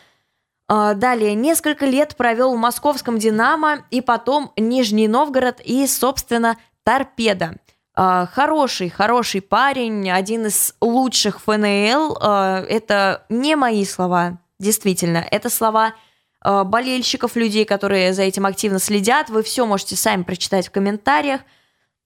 [0.68, 7.56] Э, далее, несколько лет провел в московском «Динамо», и потом Нижний Новгород и, собственно, «Торпедо».
[8.02, 12.16] А, хороший, хороший парень, один из лучших ФНЛ.
[12.18, 15.18] А, это не мои слова, действительно.
[15.18, 15.92] Это слова
[16.40, 19.28] а, болельщиков, людей, которые за этим активно следят.
[19.28, 21.42] Вы все можете сами прочитать в комментариях.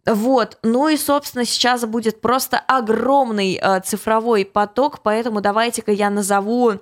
[0.04, 6.80] Вот, ну и, собственно, сейчас будет просто огромный э, цифровой поток, поэтому давайте-ка я назову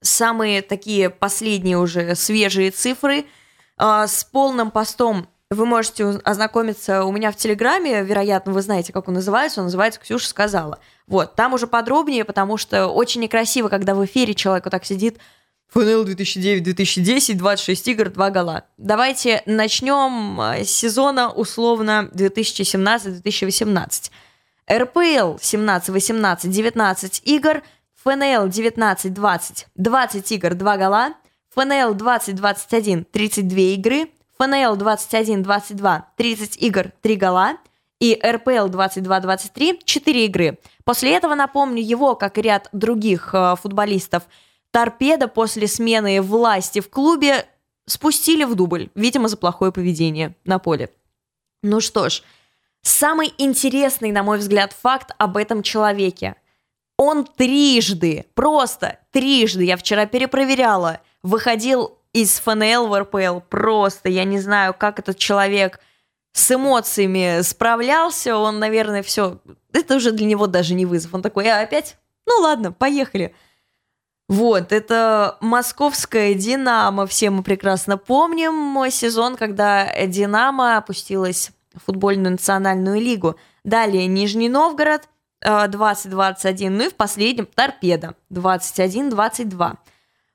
[0.00, 3.26] самые такие последние уже свежие цифры
[3.78, 9.08] э, с полным постом вы можете ознакомиться у меня в Телеграме, вероятно, вы знаете, как
[9.08, 10.78] он называется, он называется «Ксюша сказала».
[11.06, 15.18] Вот, там уже подробнее, потому что очень некрасиво, когда в эфире человек вот так сидит,
[15.72, 18.64] ФНЛ 2009-2010, 26 игр, 2 гола.
[18.76, 24.10] Давайте начнем с сезона условно 2017-2018.
[24.70, 27.62] РПЛ 17-18, 19 игр,
[28.04, 31.14] ФНЛ 19-20, 20 игр, 2 гола,
[31.54, 37.56] ФНЛ 2021 32 игры, ФНЛ 21-22 30 игр, 3 гола,
[38.02, 40.58] и РПЛ 22-23 4 игры.
[40.82, 44.24] После этого, напомню, его, как и ряд других э, футболистов,
[44.72, 47.46] торпеда после смены власти в клубе
[47.86, 50.90] спустили в дубль, видимо, за плохое поведение на поле.
[51.62, 52.24] Ну что ж,
[52.80, 56.34] самый интересный, на мой взгляд, факт об этом человеке.
[56.96, 63.40] Он трижды, просто трижды, я вчера перепроверяла, выходил из ФНЛ в РПЛ.
[63.48, 65.80] Просто я не знаю, как этот человек
[66.32, 68.36] с эмоциями справлялся.
[68.36, 69.38] Он, наверное, все...
[69.72, 71.14] Это уже для него даже не вызов.
[71.14, 71.96] Он такой, а опять?
[72.26, 73.34] Ну ладно, поехали.
[74.28, 82.32] Вот, это московская «Динамо», все мы прекрасно помним мой сезон, когда «Динамо» опустилась в футбольную
[82.32, 83.36] национальную лигу.
[83.62, 85.02] Далее Нижний Новгород
[85.44, 89.76] 20-21, ну и в последнем «Торпедо» 21-22.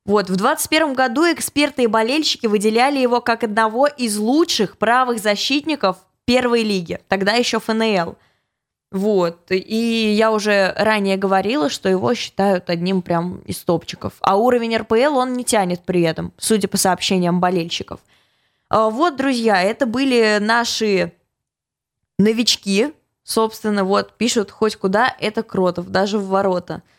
[0.08, 5.98] Вот, в 2021 году эксперты и болельщики выделяли его как одного из лучших правых защитников
[6.24, 8.15] первой лиги, тогда еще ФНЛ.
[8.89, 14.13] Вот, и я уже ранее говорила, что его считают одним прям из топчиков.
[14.22, 18.00] А уровень РПЛ он не тянет при этом, судя по сообщениям болельщиков.
[18.70, 21.12] А вот, друзья, это были наши
[22.17, 22.93] новички.
[23.24, 26.82] Собственно, вот пишут хоть куда, это Кротов, даже в ворота–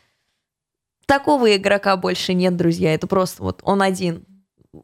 [1.09, 2.93] Такого игрока больше нет, друзья.
[2.93, 4.27] Это просто вот он один.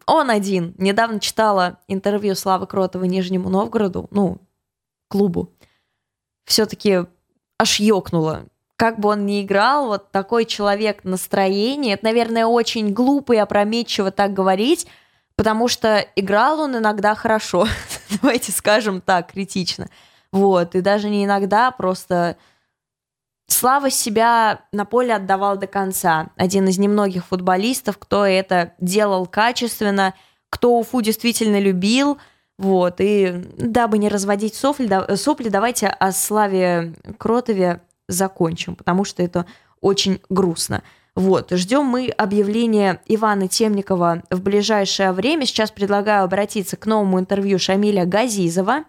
[0.06, 0.74] Он один.
[0.78, 4.38] Недавно читала интервью Славы Кротова Нижнему Новгороду, ну,
[5.08, 5.52] клубу.
[6.46, 7.00] Все-таки
[7.58, 8.46] аж ёкнуло.
[8.76, 11.92] Как бы он ни играл, вот такой человек настроение.
[11.92, 14.86] Это, наверное, очень глупо и опрометчиво так говорить,
[15.36, 17.68] потому что играл он иногда хорошо.
[18.22, 19.90] Давайте скажем так, критично.
[20.32, 22.38] Вот, и даже не иногда, просто
[23.46, 26.30] Слава себя на поле отдавал до конца.
[26.36, 30.14] Один из немногих футболистов, кто это делал качественно,
[30.50, 32.18] кто Уфу действительно любил.
[32.56, 39.44] Вот, и дабы не разводить сопли, сопли давайте о Славе Кротове закончим, потому что это
[39.80, 40.82] очень грустно.
[41.14, 45.46] Вот, ждем мы объявления Ивана Темникова в ближайшее время.
[45.46, 48.84] Сейчас предлагаю обратиться к новому интервью Шамиля Газизова,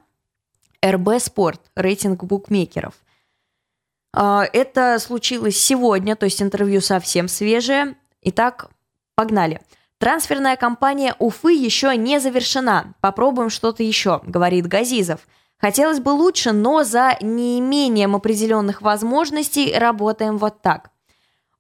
[0.84, 2.94] РБ Спорт, рейтинг букмекеров.
[4.18, 7.98] А, это случилось сегодня, то есть интервью совсем свежее.
[8.22, 8.70] Итак,
[9.14, 9.60] погнали.
[9.98, 12.94] Трансферная кампания Уфы еще не завершена.
[13.02, 15.28] Попробуем что-то еще, говорит Газизов.
[15.58, 20.92] Хотелось бы лучше, но за неимением определенных возможностей работаем вот так.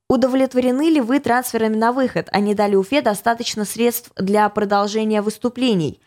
[0.07, 2.29] Удовлетворены ли вы трансферами на выход?
[2.31, 5.99] Они дали Уфе достаточно средств для продолжения выступлений?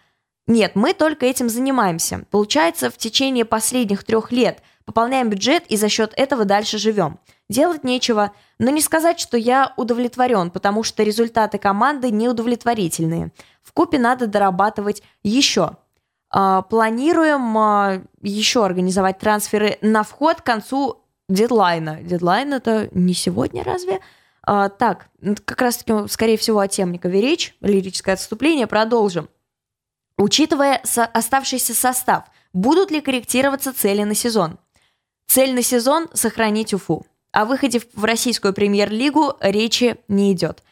[0.47, 2.25] Нет, мы только этим занимаемся.
[2.31, 7.19] Получается, в течение последних трех лет– пополняем бюджет и за счет этого дальше живем.
[7.51, 13.33] Делать нечего, но не сказать, что я удовлетворен, потому что результаты команды неудовлетворительные.
[13.63, 15.73] В купе надо дорабатывать еще.
[16.31, 22.01] А, планируем а, еще организовать трансферы на вход к концу дедлайна.
[22.01, 24.01] Дедлайн это не сегодня разве?
[24.43, 25.11] А, так,
[25.45, 29.29] как раз таки, скорее всего, о Темникове речь, лирическое отступление, продолжим.
[30.17, 32.25] Учитывая оставшийся состав,
[32.55, 34.59] будут ли корректироваться цели на сезон?
[35.29, 37.05] Цель на сезон– сохранить Уфу.
[37.33, 40.63] О выходе в российскую премьер-лигу речи не идет.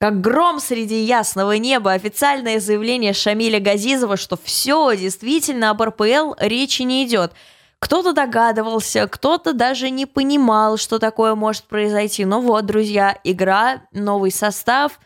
[0.00, 6.80] Как гром среди ясного неба официальное заявление Шамиля Газизова, что все, действительно, об РПЛ речи
[6.80, 7.32] не идет.
[7.78, 12.24] Кто-то догадывался, кто-то даже не понимал, что такое может произойти.
[12.24, 14.98] Но вот, друзья, игра, новый состав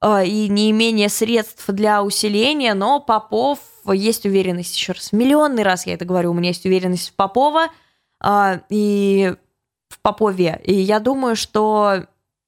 [0.00, 5.86] э, и не имение средств для усиления, но Попов, есть уверенность, еще раз, миллионный раз
[5.86, 7.68] я это говорю, у меня есть уверенность в Попова–
[8.68, 9.34] и
[9.88, 10.60] в Попове.
[10.64, 12.06] И я думаю, что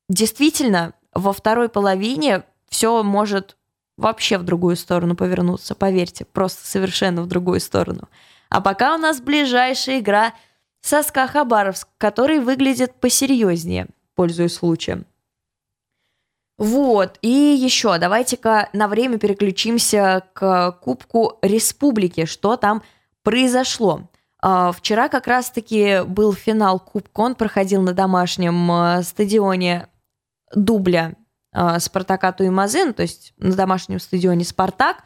[0.09, 3.57] действительно во второй половине все может
[3.97, 8.09] вообще в другую сторону повернуться, поверьте, просто совершенно в другую сторону.
[8.49, 10.35] А пока у нас ближайшая игра
[10.81, 15.07] со СКА Хабаровск, который выглядит посерьезнее, пользуясь случаем.
[16.57, 22.83] Вот, и еще давайте-ка на время переключимся к Кубку Республики, что там
[23.23, 24.09] произошло.
[24.47, 29.89] А, вчера как раз-таки был финал Кубка, он проходил на домашнем а, стадионе
[30.55, 31.15] дубля
[31.51, 34.99] а, Спартака Туимазын, то есть на домашнем стадионе Спартак.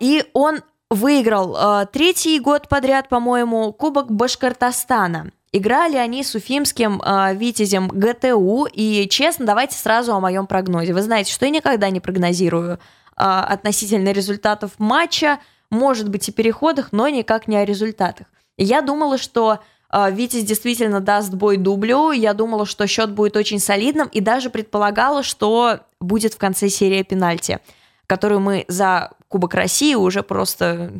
[0.00, 5.32] И он выиграл третий год подряд, по-моему, Кубок Башкортостана.
[5.52, 7.02] Играли они с уфимским
[7.36, 10.94] витязем ГТУ, и честно, давайте сразу о моем прогнозе.
[10.94, 12.80] Вы знаете, что я никогда не прогнозирую
[13.16, 15.40] относительно результатов матча,
[15.70, 18.26] может быть, и переходах, но никак не о результатах.
[18.56, 19.60] я думала, что
[19.92, 22.10] э, Витязь действительно даст бой дублю.
[22.10, 27.04] Я думала, что счет будет очень солидным и даже предполагала, что будет в конце серия
[27.04, 27.60] пенальти,
[28.06, 30.92] которую мы за Кубок России уже просто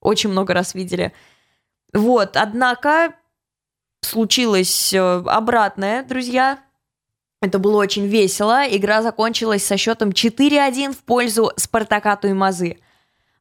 [0.00, 1.12] очень много раз видели.
[1.92, 3.14] Вот, однако
[4.02, 6.60] случилось э, обратное, друзья.
[7.42, 8.64] Это было очень весело.
[8.66, 12.78] Игра закончилась со счетом 4-1 в пользу Спартака Туймазы.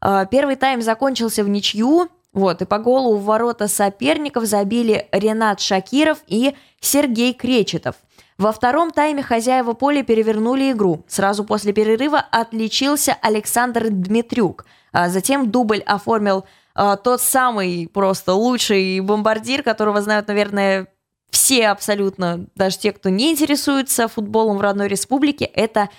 [0.04, 2.10] Э, первый тайм закончился в ничью.
[2.34, 7.96] Вот, и по голу в ворота соперников забили Ренат Шакиров и Сергей Кречетов.
[8.40, 11.06] Во втором тайме хозяева поля перевернули игру.
[11.08, 14.66] Сразу после перерыва отличился Александр Дмитрюк.
[14.92, 20.88] А затем дубль оформил а, тот самый просто лучший бомбардир, которого знают, наверное,
[21.30, 25.90] все абсолютно, даже те, кто не интересуется футболом в родной республике, это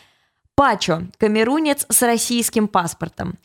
[0.56, 3.38] Пачо, камерунец с российским паспортом.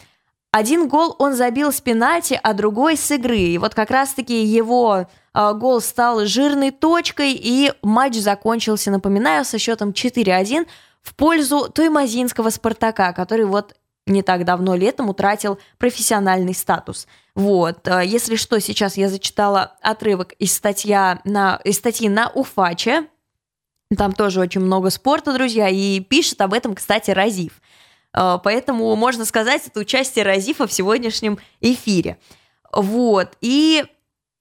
[0.52, 3.38] Один гол он забил с пенальти, а другой с игры.
[3.38, 9.60] И вот как раз-таки его э, гол стал жирной точкой, и матч закончился, напоминаю, со
[9.60, 10.66] счетом 4-1
[11.04, 13.76] в пользу Тоймазинского «Спартака», который вот
[14.08, 17.08] не так давно летом утратил профессиональный статус.
[17.36, 23.08] Вот, э, если что, сейчас я зачитала отрывок из, статья на, из статьи на Уфаче,
[23.98, 27.62] там тоже очень много спорта, друзья, и пишет об этом, кстати, Разив.
[28.16, 32.18] Э, поэтому можно сказать, это участие Разифа в сегодняшнем эфире.
[32.72, 33.86] Вот, и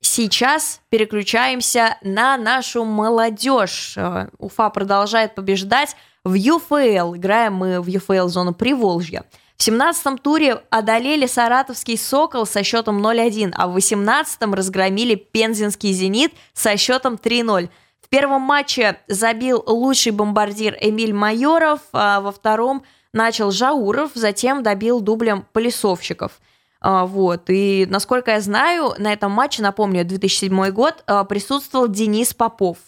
[0.01, 3.95] сейчас переключаемся на нашу молодежь.
[3.97, 7.17] Э, Уфа продолжает побеждать в ЮФЛ.
[7.17, 9.25] Играем мы в ЮФЛ зону Приволжья.
[9.57, 16.33] В 17-м туре одолели саратовский «Сокол» со счетом 0-1, а в 18-м разгромили пензенский «Зенит»
[16.53, 17.69] со счетом 3-0.
[18.01, 25.01] В первом матче забил лучший бомбардир Эмиль Майоров, а во втором начал Жауров, затем добил
[25.01, 26.41] дублем Полисовщиков.
[26.81, 27.45] А, вот.
[27.49, 32.79] И, насколько я знаю, на этом матче, напомню, 2007 год, а, присутствовал Денис Попов.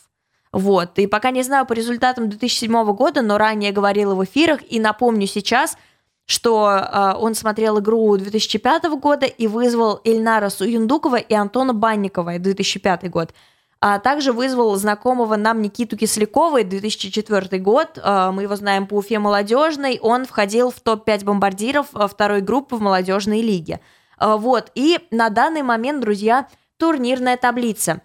[0.52, 0.98] Вот.
[0.98, 5.26] И пока не знаю по результатам 2007 года, но ранее говорила в эфирах, и напомню
[5.26, 5.76] сейчас–
[6.30, 13.10] что э, он смотрел игру 2005 года и вызвал Ильнара Суюндукова и Антона Банникова, 2005
[13.10, 13.34] год.
[13.82, 17.96] А также вызвал знакомого нам Никиту Кислякова, 2004 год.
[17.96, 19.98] Э, мы его знаем по Уфе молодежной.
[20.02, 23.80] Он входил в топ-5 бомбардиров э, второй группы в молодежной лиге.
[24.20, 24.70] Э, вот.
[24.74, 28.02] И на данный момент, друзья, турнирная таблица.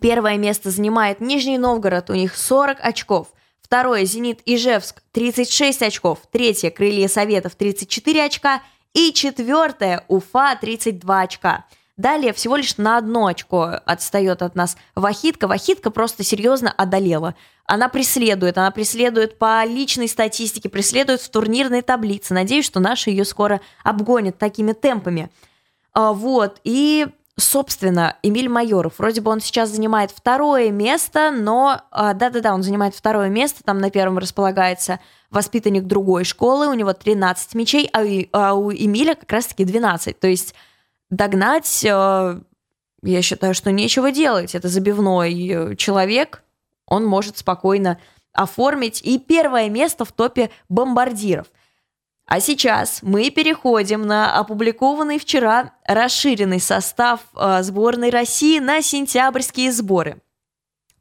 [0.00, 3.28] Первое место занимает Нижний Новгород, у них 40 очков.
[3.60, 6.20] Второе– «Зенит» Ижевск, 36 очков.
[6.30, 8.62] Третье– «Крылья Советов», 34 очка.
[8.94, 11.66] И четвертое– Уфа, 32 очка.
[11.96, 15.48] Далее всего лишь на одно очко отстает от нас Вахитка.
[15.48, 17.34] Вахитка просто серьезно одолела.
[17.64, 22.34] Она преследует, она преследует по личной статистике, преследует в турнирной таблице.
[22.34, 25.30] Надеюсь, что наши ее скоро обгонят такими темпами.
[25.94, 27.06] А, вот, и
[27.38, 32.94] Собственно, Эмиль Майоров, вроде бы он сейчас занимает второе место, но а, да-да-да, он занимает
[32.94, 38.00] второе место, там на первом располагается воспитанник другой школы, у него 13 мячей, а,
[38.32, 40.18] а у Эмиля как раз-таки 12.
[40.18, 40.54] То есть
[41.10, 42.40] догнать, а,
[43.02, 44.54] я считаю, что нечего делать.
[44.54, 46.42] Это забивной э, человек,
[46.86, 47.98] он может спокойно
[48.32, 51.46] оформить и первое место в топе бомбардиров.
[52.26, 60.20] А сейчас мы переходим на опубликованный вчера расширенный состав э, сборной России на сентябрьские сборы.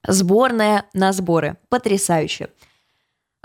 [0.08, 1.58] Сборная на сборы.
[1.70, 2.50] Потрясающе.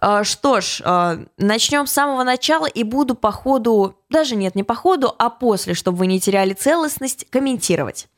[0.01, 4.63] Э, что ж, э, начнем с самого начала и буду по ходу, даже нет, не
[4.63, 8.09] по ходу, а после, чтобы вы не теряли целостность, комментировать.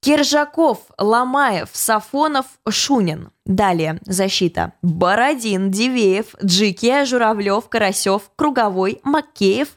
[0.00, 3.30] Киржаков, Ломаев, Сафонов, Шунин.
[3.44, 4.72] Далее защита.
[4.80, 9.76] Бородин, Дивеев, Джикия, Журавлев, Карасев, Круговой, Макеев,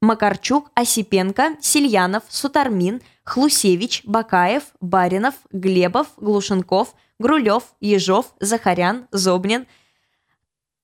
[0.00, 9.66] Макарчук, Осипенко, Сильянов, Сутармин, Хлусевич, Бакаев, Баринов, Глебов, Глушенков, Грулев, Ежов, Захарян, Зобнин,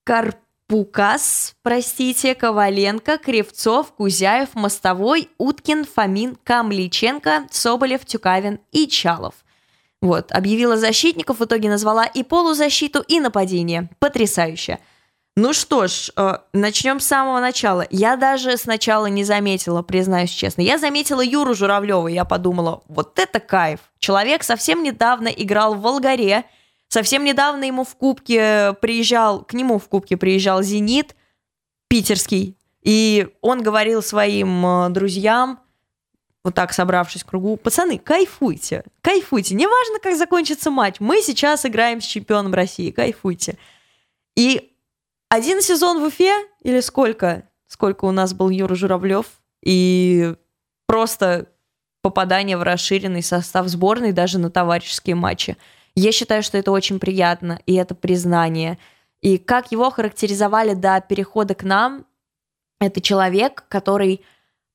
[0.05, 0.35] Карп
[0.67, 9.33] Пукас, простите, Коваленко, Кривцов, Кузяев, Мостовой, Уткин, Фомин, Камличенко, Соболев, Тюкавин и Чалов.
[10.01, 13.89] Вот, объявила защитников, в итоге назвала и полузащиту, и нападение.
[13.97, 14.77] Потрясающе.
[15.35, 17.87] Ну что ж, э, начнем с самого начала.
[17.89, 20.61] Я даже сначала не заметила, признаюсь честно.
[20.61, 23.79] Я заметила Юру Журавлева, я подумала, вот это кайф.
[23.97, 26.45] Человек совсем недавно играл в Волгаре,
[26.87, 31.15] Совсем недавно ему в Кубке приезжал, к нему в Кубке приезжал «Зенит»
[31.87, 35.59] питерский, и он говорил своим э, друзьям,
[36.43, 42.01] вот так собравшись в кругу, пацаны, кайфуйте, кайфуйте, неважно, как закончится матч, мы сейчас играем
[42.01, 43.57] с чемпионом России, кайфуйте.
[44.35, 44.71] И
[45.29, 49.25] один сезон в Уфе, или сколько, сколько у нас был Юра Журавлев,
[49.63, 50.35] и
[50.85, 51.49] просто
[52.01, 55.57] попадание в расширенный состав сборной даже на товарищеские матчи.
[55.95, 58.77] Я считаю, что это очень приятно, и это признание.
[59.21, 62.05] И как его характеризовали до перехода к нам,
[62.79, 64.21] это человек, который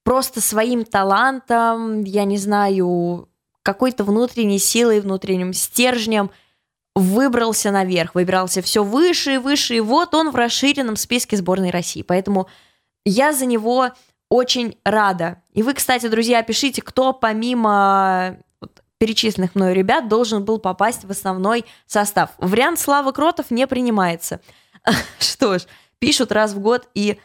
[0.03, 3.29] просто своим талантом, я не знаю,
[3.63, 6.31] какой-то внутренней силой, внутренним стержнем
[6.95, 12.03] выбрался наверх, выбирался все выше и выше, и вот он в расширенном списке сборной России.
[12.03, 12.49] Поэтому
[13.05, 13.91] я за него
[14.29, 15.43] очень рада.
[15.53, 18.39] И вы, кстати, друзья, пишите, кто помимо
[19.01, 22.33] перечисленных мною ребят должен был попасть в основной состав.
[22.37, 24.41] Вариант Славы Кротов не принимается.
[25.19, 25.63] Что ж,
[25.99, 27.19] пишут раз в год и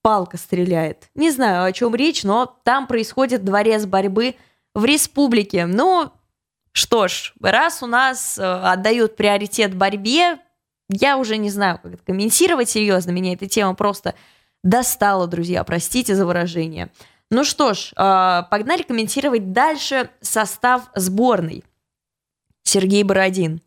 [0.00, 1.08] палка стреляет.
[1.16, 4.36] Не знаю, о чем речь, но там происходит дворец борьбы
[4.74, 5.66] в республике.
[5.66, 6.12] Ну,
[6.70, 10.38] что ж, раз у нас э, отдают приоритет борьбе,
[10.88, 13.10] я уже не знаю, как это комментировать серьезно.
[13.10, 14.14] Меня эта тема просто
[14.62, 16.90] достала, друзья, простите за выражение.
[17.32, 21.64] Ну что ж, э, погнали комментировать дальше состав сборной.
[22.62, 23.62] Сергей Бородин.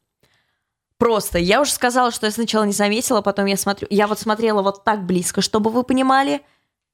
[1.00, 4.62] Просто, я уже сказала, что я сначала не заметила, потом я смотрю, я вот смотрела
[4.62, 6.42] вот так близко, чтобы вы понимали,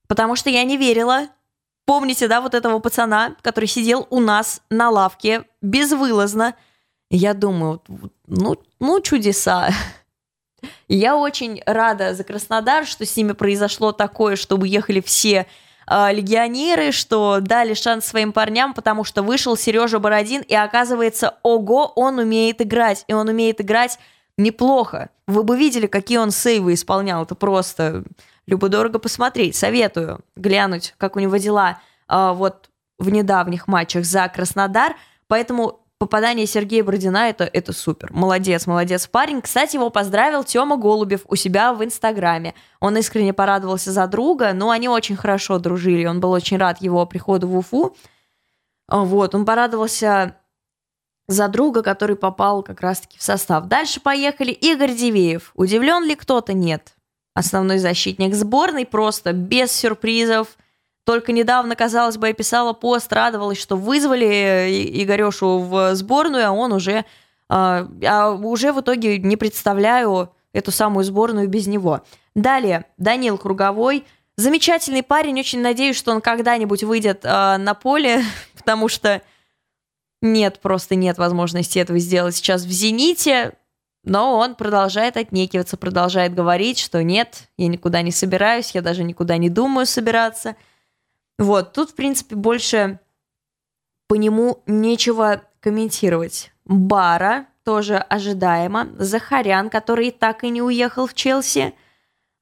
[0.07, 1.27] потому что я не верила.
[1.83, 6.55] Помните, да, вот этого пацана, который сидел у нас на лавке безвылазно.
[7.09, 7.83] Я думаю,
[8.27, 9.71] ну, ну чудеса.
[10.87, 15.47] Я очень рада за Краснодар, что с ними произошло такое, что уехали все
[15.91, 21.91] э, легионеры, что дали шанс своим парням, потому что вышел Сережа Бородин, и оказывается, ого,
[21.95, 23.99] он умеет играть, и он умеет играть
[24.37, 25.09] неплохо.
[25.27, 28.03] Вы бы видели, какие он сейвы исполнял, это просто
[28.47, 29.55] любо-дорого посмотреть.
[29.55, 34.95] Советую глянуть, как у него дела э, вот в недавних матчах за Краснодар,
[35.27, 38.11] поэтому попадание Сергея Бородина это, это супер.
[38.11, 39.39] Молодец, молодец парень.
[39.39, 42.55] Кстати, его поздравил Тёма Голубев у себя в Инстаграме.
[42.79, 46.05] Он искренне порадовался за друга, но они очень хорошо дружили.
[46.05, 47.95] Он был очень рад его приходу в Уфу.
[48.87, 50.37] А, вот, он порадовался
[51.27, 53.67] за друга, который попал как раз-таки в состав.
[53.67, 54.51] Дальше поехали.
[54.51, 55.51] Игорь Дивеев.
[55.53, 56.53] Удивлен ли кто-то?
[56.53, 56.95] Нет.
[57.35, 60.47] Основной защитник сборной просто без сюрпризов–
[61.03, 66.73] только недавно, казалось бы, я писала пост, радовалась, что вызвали Игорешу в сборную, а он
[66.73, 67.05] уже,
[67.49, 72.01] а, а уже в итоге не представляю эту самую сборную без него.
[72.35, 74.05] Далее, Данил Круговой.
[74.37, 78.23] Замечательный парень, очень надеюсь, что он когда-нибудь выйдет э, на поле,
[78.57, 79.21] потому что
[80.21, 83.53] нет, просто нет возможности этого сделать сейчас в «Зените»,
[84.03, 89.37] но он продолжает отнекиваться, продолжает говорить, что нет, я никуда не собираюсь, я даже никуда
[89.37, 90.55] не думаю собираться–
[91.41, 92.99] вот, тут, в принципе, больше
[94.07, 96.51] по нему нечего комментировать.
[96.65, 98.89] Бара тоже ожидаемо.
[98.99, 101.73] Захарян, который так и не уехал в Челси.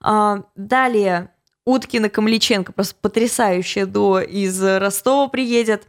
[0.01, 1.31] А, далее
[1.63, 5.87] Уткина Камличенко, просто потрясающее дуо из Ростова приедет.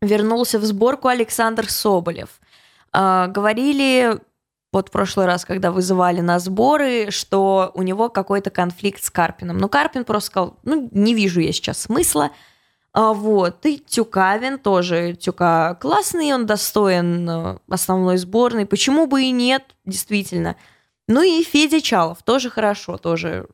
[0.00, 2.40] Вернулся в сборку Александр Соболев.
[2.92, 4.20] А, говорили
[4.72, 9.58] вот в прошлый раз, когда вызывали на сборы, что у него какой-то конфликт с Карпином.
[9.58, 12.30] Но Карпин просто сказал, ну, не вижу я сейчас смысла.
[12.92, 15.14] А, вот, и Тюкавин тоже.
[15.14, 18.66] Тюка классный, он достоин э, основной сборной.
[18.66, 20.56] Почему бы и нет, действительно.
[21.08, 23.48] Ну и Федя Чалов тоже хорошо, тоже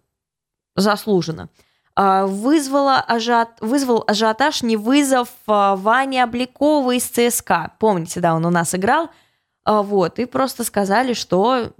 [0.75, 1.49] заслуженно.
[1.95, 3.49] А, вызвала ажиот...
[3.61, 7.73] Вызвал ажиотаж не вызов а, Вани Обликова из ЦСКА.
[7.79, 9.09] Помните, да, он у нас играл–
[9.67, 11.73] вот, и просто сказали, что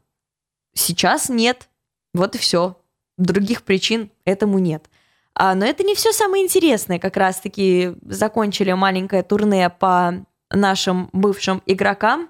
[0.75, 1.69] сейчас нет.
[2.13, 2.77] Вот и все.
[3.17, 4.91] Других причин этому нет.
[5.35, 6.99] А, но это не все самое интересное.
[6.99, 12.29] Как раз-таки закончили маленькое турне по нашим бывшим игрокам.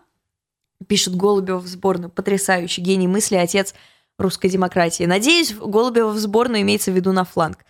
[0.86, 2.10] Пишет Голубев в сборную.
[2.10, 3.74] Потрясающий гений мысли, отец
[4.18, 5.04] русской демократии.
[5.04, 7.64] Надеюсь, Голубева в сборную имеется в виду на фланг.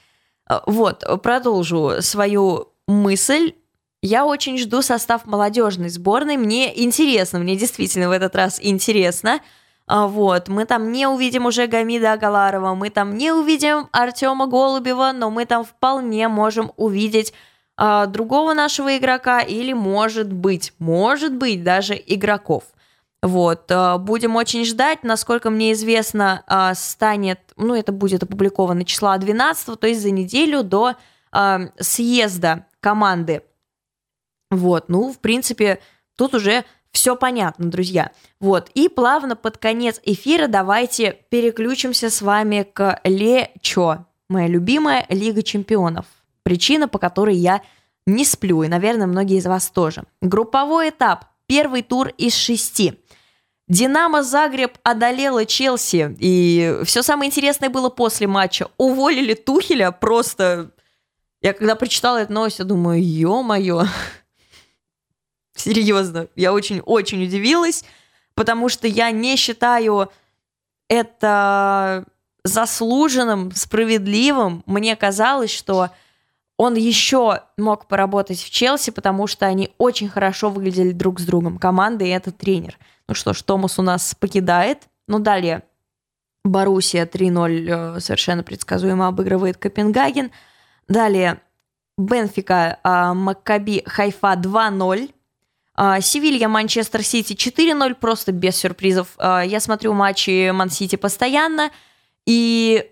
[0.47, 3.55] А, вот, продолжу свою мысль.
[4.03, 6.37] Я очень жду состав молодежной сборной.
[6.37, 9.41] Мне интересно, мне действительно в этот раз интересно.
[9.87, 15.13] А, вот, мы там не увидим уже Гамида Агаларова, мы там не увидим Артема Голубева,
[15.15, 17.33] но мы там вполне можем увидеть
[17.77, 22.65] а, другого нашего игрока или, может быть, может быть, даже игроков.
[23.23, 26.43] Вот, а, будем очень ждать, насколько мне известно,
[26.75, 30.95] станет, ну, это будет опубликовано числа 12, то есть за неделю до
[31.79, 33.43] съезда команды
[34.51, 35.81] вот, ну, в принципе,
[36.17, 38.11] тут уже все понятно, друзья.
[38.41, 45.43] Вот, и плавно под конец эфира давайте переключимся с вами к Лечо, моя любимая Лига
[45.43, 46.07] Чемпионов.
[46.43, 47.61] Причина, по которой я
[48.07, 50.05] не сплю, и, наверное, многие из вас тоже.
[50.23, 53.01] Групповой этап, первый тур из шести.
[53.69, 58.69] Динамо Загреб одолела Челси, и все самое интересное было после матча.
[58.79, 60.71] Уволили Тухеля просто
[61.43, 63.85] Я когда прочитала эту новость, я думаю, ё-моё.
[65.57, 67.85] Серьезно, я очень-очень удивилась,
[68.35, 70.11] потому что я не считаю
[70.89, 72.05] это
[72.45, 74.63] заслуженным, справедливым.
[74.67, 75.91] Мне казалось, что
[76.59, 81.59] он еще мог поработать в Челси, потому что они очень хорошо выглядели друг с другом,
[81.59, 82.79] команда и этот тренер.
[83.09, 84.85] Ну что ж, Томас у нас покидает.
[85.09, 85.63] Ну, далее
[86.45, 90.31] Боруссия 3-0 э, совершенно предсказуемо обыгрывает Копенгаген.
[90.89, 91.41] Далее
[91.99, 95.11] Бенфика, а, Маккаби, Хайфа 2-0.
[95.77, 99.09] А, Севилья, Манчестер Сити 4-0, просто без сюрпризов.
[99.19, 101.71] А, я смотрю матчи Ман-Сити постоянно
[102.25, 102.91] и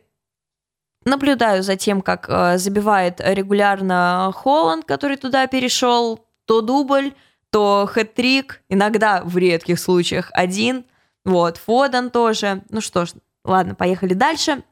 [1.06, 7.12] наблюдаю за тем, как забивает регулярно Холланд, который туда перешел, то дубль,
[7.50, 10.84] то хэт-трик, иногда в редких случаях один.
[11.24, 12.62] Вот, Фоден тоже.
[12.70, 13.12] Ну что ж,
[13.44, 14.62] ладно, поехали дальше.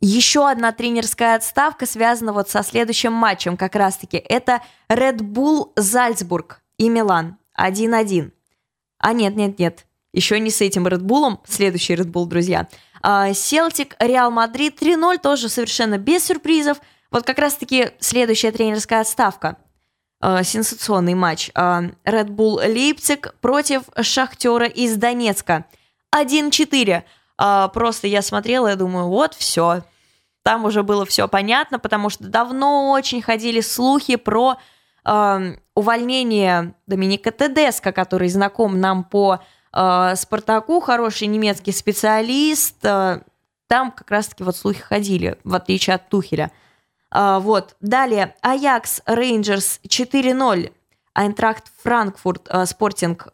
[0.00, 4.16] Еще одна тренерская отставка связана вот со следующим матчем как раз-таки.
[4.16, 8.30] Это Red Bull Зальцбург и Милан 1-1.
[8.98, 9.86] А нет, нет, нет.
[10.12, 12.68] Еще не с этим Bull, следующий Bull, друзья.
[13.34, 16.78] Селтик, Реал Мадрид 3-0, тоже совершенно без сюрпризов.
[17.10, 19.58] Вот как раз-таки следующая тренерская отставка.
[20.20, 21.50] А, сенсационный матч.
[21.54, 25.66] А, Red Bull Лейпциг против Шахтера из Донецка.
[26.14, 27.02] 1-4.
[27.38, 29.84] А, просто я смотрела и думаю, вот все.
[30.42, 34.56] Там уже было все понятно, потому что давно очень ходили слухи про
[35.06, 39.40] э, увольнение Доминика Тедеско, который знаком нам по
[39.72, 42.84] э, Спартаку, хороший немецкий специалист.
[42.84, 43.20] Э,
[43.68, 46.50] там как раз-таки вот слухи ходили, в отличие от Тухеля.
[47.14, 47.76] Э, вот.
[47.80, 50.72] Далее, Аякс Рейнджерс 4-0.
[51.14, 53.28] Айнтрахт Франкфурт Спортинг,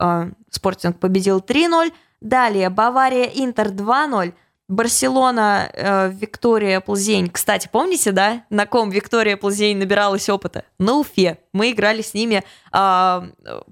[0.50, 1.92] Спортинг победил 3-0.
[2.20, 4.34] Далее Бавария Интер 2-0.
[4.68, 7.28] Барселона, э, Виктория Плзень.
[7.30, 10.64] Кстати, помните, да, на ком Виктория Плзень набиралась опыта?
[10.78, 11.38] На Уфе.
[11.52, 12.42] Мы играли с ними,
[12.72, 13.22] э,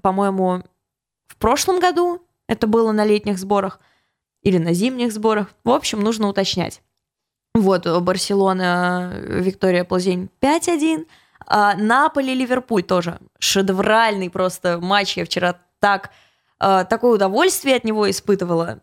[0.01, 0.63] по-моему,
[1.27, 2.21] в прошлом году.
[2.47, 3.79] Это было на летних сборах
[4.43, 5.47] или на зимних сборах.
[5.63, 6.81] В общем, нужно уточнять.
[7.53, 11.05] Вот, Барселона, Виктория Плзень 5-1.
[11.47, 13.19] А Наполи, Ливерпуль тоже.
[13.39, 15.17] Шедевральный просто матч.
[15.17, 16.11] Я вчера так
[16.59, 18.81] э, такое удовольствие от него испытывала.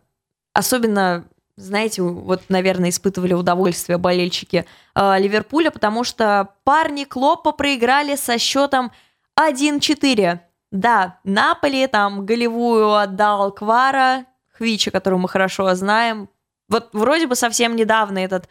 [0.53, 1.29] Особенно,
[1.59, 8.93] знаете, вот, наверное, испытывали удовольствие болельщики э, Ливерпуля, потому что парни Клоппа проиграли со счетом
[9.39, 10.39] 1-4.
[10.71, 16.29] Да, Наполи там голевую отдал Квара, Хвича, которого мы хорошо знаем.
[16.69, 18.49] Вот вроде бы совсем недавно этот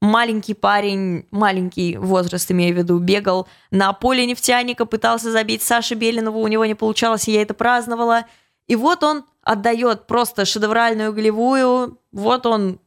[0.00, 6.40] маленький парень, маленький возраст имею в виду, бегал на поле нефтяника, пытался забить Саши Белинову,
[6.40, 8.24] у него не получалось, я это праздновала.
[8.66, 12.80] И вот он отдает просто шедевральную голевую, вот он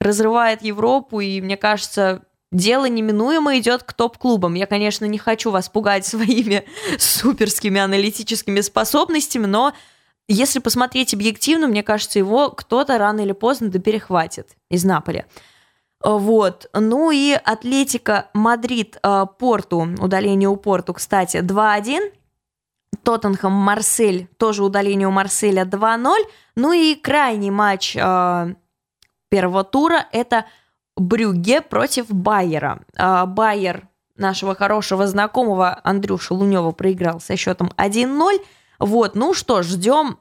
[0.00, 4.54] разрывает Европу, и мне кажется, дело неминуемо идет к топ-клубам.
[4.54, 6.64] Я, конечно, не хочу вас пугать своими
[6.98, 9.74] суперскими аналитическими способностями, но
[10.26, 15.26] если посмотреть объективно, мне кажется, его кто-то рано или поздно да перехватит из Наполя.
[16.02, 16.68] Вот.
[16.74, 22.12] Ну и Атлетико Мадрид э, Порту, удаление у Порту, кстати, 2-1.
[23.06, 26.12] Тоттенхэм Марсель, тоже удаление у Марселя 2-0.
[26.56, 28.54] Ну и крайний матч э,
[29.28, 30.46] первого тура это
[30.96, 32.80] Брюге против Байера.
[32.98, 38.44] Э, Байер нашего хорошего знакомого Андрюша Лунева проиграл со счетом 1-0.
[38.80, 40.18] Вот, ну что ждем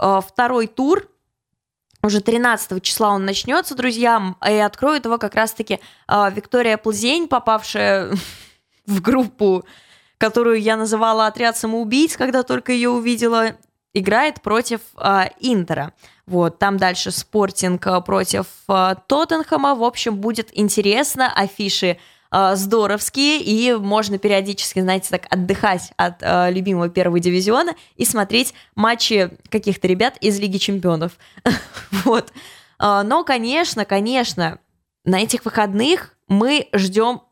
[0.00, 1.08] э, второй тур.
[2.00, 8.12] Уже 13 числа он начнется, друзья, и откроет его как раз-таки э, Виктория Плзень, попавшая
[8.86, 9.64] в группу
[10.20, 13.56] которую я называла «Отряд самоубийц», когда только ее увидела,
[13.94, 15.94] играет против э, Интера.
[16.26, 19.74] Вот, там дальше Спортинг а, против э, Тоттенхэма.
[19.74, 21.32] В общем, будет интересно.
[21.34, 21.96] Афиши
[22.30, 28.52] э, здоровские, и можно периодически, знаете, так отдыхать от э, любимого первого дивизиона и смотреть
[28.76, 31.12] матчи каких-то ребят из Лиги Чемпионов.
[32.04, 32.30] вот.
[32.78, 34.58] Но, конечно, конечно,
[35.04, 37.22] на этих выходных мы ждем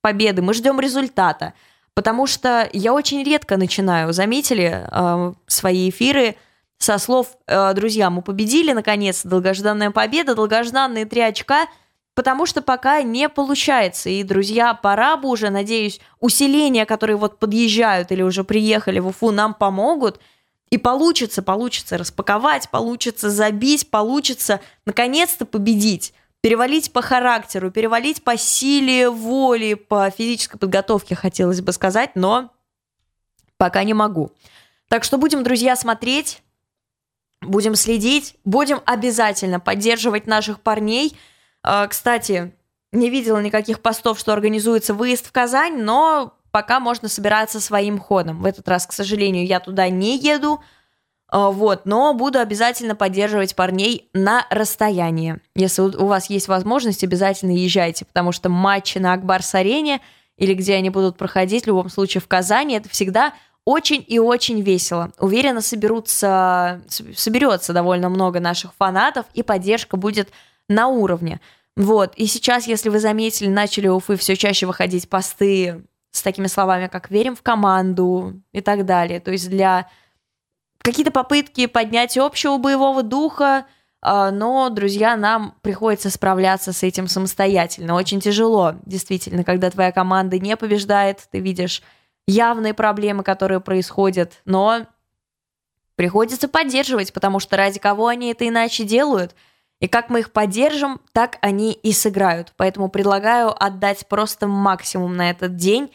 [0.00, 1.54] победы, мы ждем результата.
[1.98, 6.36] Потому что я очень редко начинаю, заметили, э, свои эфиры
[6.78, 11.66] со слов э, «Друзья, мы победили, наконец, долгожданная победа, долгожданные три очка»,
[12.14, 14.10] потому что пока не получается.
[14.10, 19.32] И, друзья, пора бы уже, надеюсь, усиления, которые вот подъезжают или уже приехали в Уфу,
[19.32, 20.20] нам помогут.
[20.70, 29.10] И получится, получится распаковать, получится забить, получится наконец-то победить перевалить по характеру, перевалить по силе
[29.10, 32.52] воли, по физической подготовке, хотелось бы сказать, но
[33.56, 34.30] пока не могу.
[34.88, 36.42] Так что будем, друзья, смотреть,
[37.40, 41.16] будем следить, будем обязательно поддерживать наших парней.
[41.62, 42.54] А, кстати,
[42.92, 48.40] не видела никаких постов, что организуется выезд в Казань, но пока можно собираться своим ходом.
[48.40, 50.62] В этот раз, к сожалению, я туда не еду,
[51.30, 55.40] вот, но буду обязательно поддерживать парней на расстоянии.
[55.54, 60.00] Если у вас есть возможность, обязательно езжайте, потому что матчи на Акбарс-арене
[60.38, 64.62] или где они будут проходить, в любом случае в Казани, это всегда очень и очень
[64.62, 65.12] весело.
[65.18, 70.30] Уверена, соберутся, соберется довольно много наших фанатов, и поддержка будет
[70.70, 71.40] на уровне.
[71.76, 76.86] Вот, и сейчас, если вы заметили, начали Уфы все чаще выходить посты с такими словами,
[76.86, 79.20] как «верим в команду» и так далее.
[79.20, 79.88] То есть для
[80.78, 83.66] какие-то попытки поднять общего боевого духа,
[84.00, 87.94] а, но, друзья, нам приходится справляться с этим самостоятельно.
[87.94, 91.82] Очень тяжело, действительно, когда твоя команда не побеждает, ты видишь
[92.26, 94.86] явные проблемы, которые происходят, но
[95.96, 99.34] приходится поддерживать, потому что ради кого они это иначе делают,
[99.80, 102.52] и как мы их поддержим, так они и сыграют.
[102.56, 105.90] Поэтому предлагаю отдать просто максимум на этот день,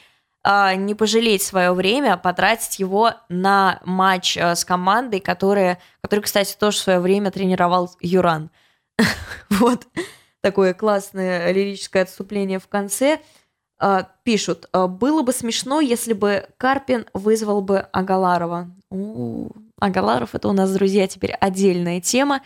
[0.45, 6.77] не пожалеть свое время, потратить его на матч а, с командой, которая, который, кстати, тоже
[6.77, 8.49] в свое время тренировал Юран.
[9.49, 9.87] Вот
[10.41, 13.19] такое классное лирическое отступление в конце.
[13.79, 18.69] А, пишут, «А, было бы смешно, если бы Карпин вызвал бы Агаларова.
[19.79, 22.41] Агаларов это у нас, друзья, теперь отдельная тема.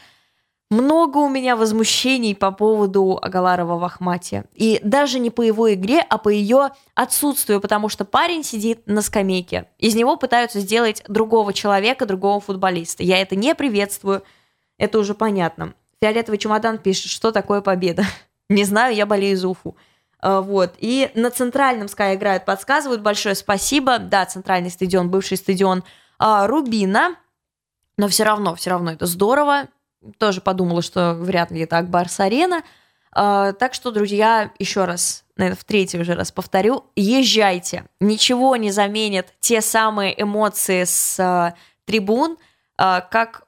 [0.70, 4.44] Много у меня возмущений по поводу Агаларова в Ахмате.
[4.54, 9.02] И даже не по его игре, а по ее отсутствию, потому что парень сидит на
[9.02, 9.70] скамейке.
[9.78, 13.02] Из него пытаются сделать другого человека, другого футболиста.
[13.02, 14.24] Я это не приветствую,
[14.78, 15.74] это уже понятно.
[16.02, 18.04] Фиолетовый чемодан пишет, что такое победа.
[18.50, 19.76] Не знаю, я болею за Уфу.
[20.20, 20.76] А, вот.
[20.78, 23.02] И на центральном Sky играют, подсказывают.
[23.02, 23.98] Большое спасибо.
[23.98, 25.84] Да, центральный стадион, бывший стадион
[26.20, 27.16] а, Рубина.
[27.98, 29.70] Но все равно, все равно это здорово.
[30.18, 32.64] Тоже подумала, что вряд ли это Акбарс-арена.
[33.12, 37.86] А, так что, друзья, еще раз, наверное, в третий уже раз повторю, езжайте.
[38.00, 42.38] Ничего не заменит те самые эмоции с а, трибун,
[42.78, 43.48] а, как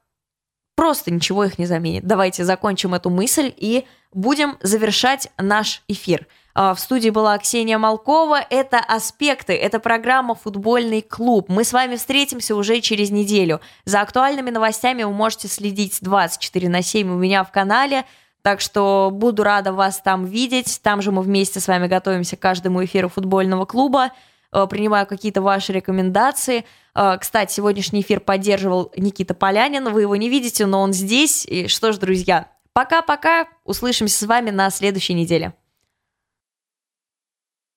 [0.75, 2.05] просто ничего их не заменит.
[2.05, 6.25] Давайте закончим эту мысль и будем завершать наш эфир.
[6.55, 8.41] А, в студии была Ксения Малкова.
[8.49, 11.45] Это «Аспекты», это программа «Футбольный клуб».
[11.47, 13.61] Мы с вами встретимся уже через неделю.
[13.85, 18.05] За актуальными новостями вы можете следить 24 на 7 у меня в канале.
[18.41, 20.79] Так что буду рада вас там видеть.
[20.81, 24.11] Там же мы вместе с вами готовимся к каждому эфиру футбольного клуба.
[24.51, 26.65] А, принимаю какие-то ваши рекомендации.
[26.93, 29.91] А, кстати, сегодняшний эфир поддерживал Никита Полянин.
[29.91, 31.45] Вы его не видите, но он здесь.
[31.45, 33.47] И что ж, друзья, пока-пока.
[33.65, 35.53] Услышимся с вами на следующей неделе.